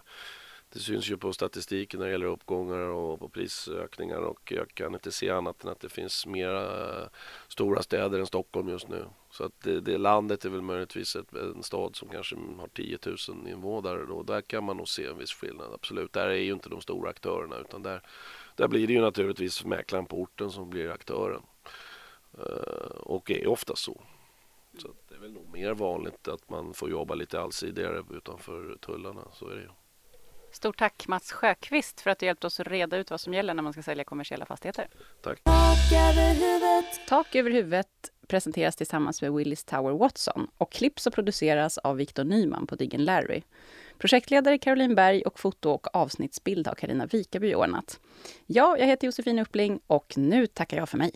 det 0.74 0.80
syns 0.80 1.10
ju 1.12 1.18
på 1.18 1.34
statistiken 1.34 2.00
när 2.00 2.08
det 2.08 2.12
gäller 2.12 2.26
uppgångar 2.26 2.78
och 2.80 3.20
på 3.20 3.30
prisökningar 3.30 4.18
och 4.18 4.52
jag 4.56 4.70
kan 4.74 4.94
inte 4.94 5.12
se 5.12 5.30
annat 5.30 5.64
än 5.64 5.70
att 5.70 5.80
det 5.80 5.90
finns 5.90 6.26
mera 6.26 6.70
stora 7.48 7.84
städer 7.84 8.20
än 8.20 8.26
Stockholm 8.26 8.70
just 8.70 8.88
nu. 8.88 9.06
Så 9.32 9.44
att 9.44 9.62
det, 9.64 9.82
det 9.82 9.98
landet 9.98 10.46
är 10.46 10.50
väl 10.50 10.62
möjligtvis 10.62 11.16
ett, 11.16 11.34
en 11.34 11.64
stad 11.64 11.96
som 11.96 12.10
kanske 12.10 12.36
har 12.36 12.68
10 12.68 12.98
000 13.06 13.18
invånare 13.48 14.04
och 14.04 14.26
där 14.26 14.42
kan 14.42 14.64
man 14.64 14.78
nog 14.78 14.88
se 14.88 15.06
en 15.06 15.18
viss 15.18 15.34
skillnad. 15.34 15.74
Absolut, 15.74 16.14
där 16.14 16.28
är 16.28 16.36
ju 16.36 16.54
inte 16.54 16.70
de 16.70 16.82
stora 16.82 17.10
aktörerna 17.10 17.56
utan 17.58 17.84
där, 17.84 18.02
där 18.56 18.68
blir 18.68 18.88
det 18.88 18.94
ju 18.94 19.02
naturligtvis 19.02 19.66
mäklaren 19.66 20.06
på 20.06 20.22
orten 20.22 20.52
som 20.52 20.70
blir 20.70 20.90
aktören. 20.90 21.42
Eh, 22.38 22.98
och 23.00 23.32
är 23.32 23.48
ofta 23.48 23.76
så. 23.76 24.02
Så 24.78 24.88
det 25.10 25.16
är 25.16 25.20
väl 25.20 25.32
nog 25.32 25.50
mer 25.54 25.74
vanligt 25.74 26.28
att 26.28 26.50
man 26.50 26.74
får 26.74 26.90
jobba 26.90 27.16
lite 27.16 27.42
allsidigare 27.42 28.04
utanför 28.12 28.78
tullarna. 28.82 29.28
Så 29.34 29.48
är 29.48 29.56
det 29.56 29.62
ju. 29.62 29.70
Stort 30.52 30.78
tack 30.78 31.08
Mats 31.08 31.32
Sjöqvist 31.32 32.02
för 32.02 32.10
att 32.10 32.20
du 32.20 32.26
hjälpte 32.26 32.48
oss 32.48 32.60
att 32.60 32.68
reda 32.68 32.98
ut 32.98 33.12
vad 33.12 33.22
som 33.22 33.34
gäller 33.34 33.54
när 33.54 33.64
man 33.64 33.74
ska 33.74 33.82
sälja 33.82 34.04
kommersiella 34.04 34.46
fastigheter. 34.46 34.88
Tack. 35.22 35.44
Tak 35.44 35.92
över 35.92 36.34
huvudet, 36.34 37.08
Tak 37.08 37.36
över 37.36 37.52
huvudet 37.52 38.12
presenteras 38.28 38.76
tillsammans 38.76 39.22
med 39.22 39.34
Willis 39.34 39.64
Tower 39.64 39.94
Watson 39.94 40.48
och 40.58 40.72
klipps 40.72 41.08
och 41.08 41.14
produceras 41.14 41.78
av 41.78 41.96
Victor 41.96 42.24
Nyman 42.24 42.68
på 42.68 42.76
Diggen 42.76 43.04
Larry. 43.04 43.42
Projektledare 44.02 44.58
Caroline 44.58 44.96
Berg 44.96 45.22
och 45.22 45.40
foto 45.40 45.70
och 45.70 45.96
avsnittsbild 45.96 46.68
har 46.68 46.76
Karina 46.76 47.06
Wikaby 47.06 47.56
ordnat. 47.56 48.00
Ja, 48.46 48.78
jag 48.78 48.88
heter 48.88 49.06
Josefin 49.06 49.40
Uppling 49.40 49.80
och 49.88 50.14
nu 50.18 50.48
tackar 50.48 50.78
jag 50.78 50.90
för 50.90 50.98
mig. 50.98 51.12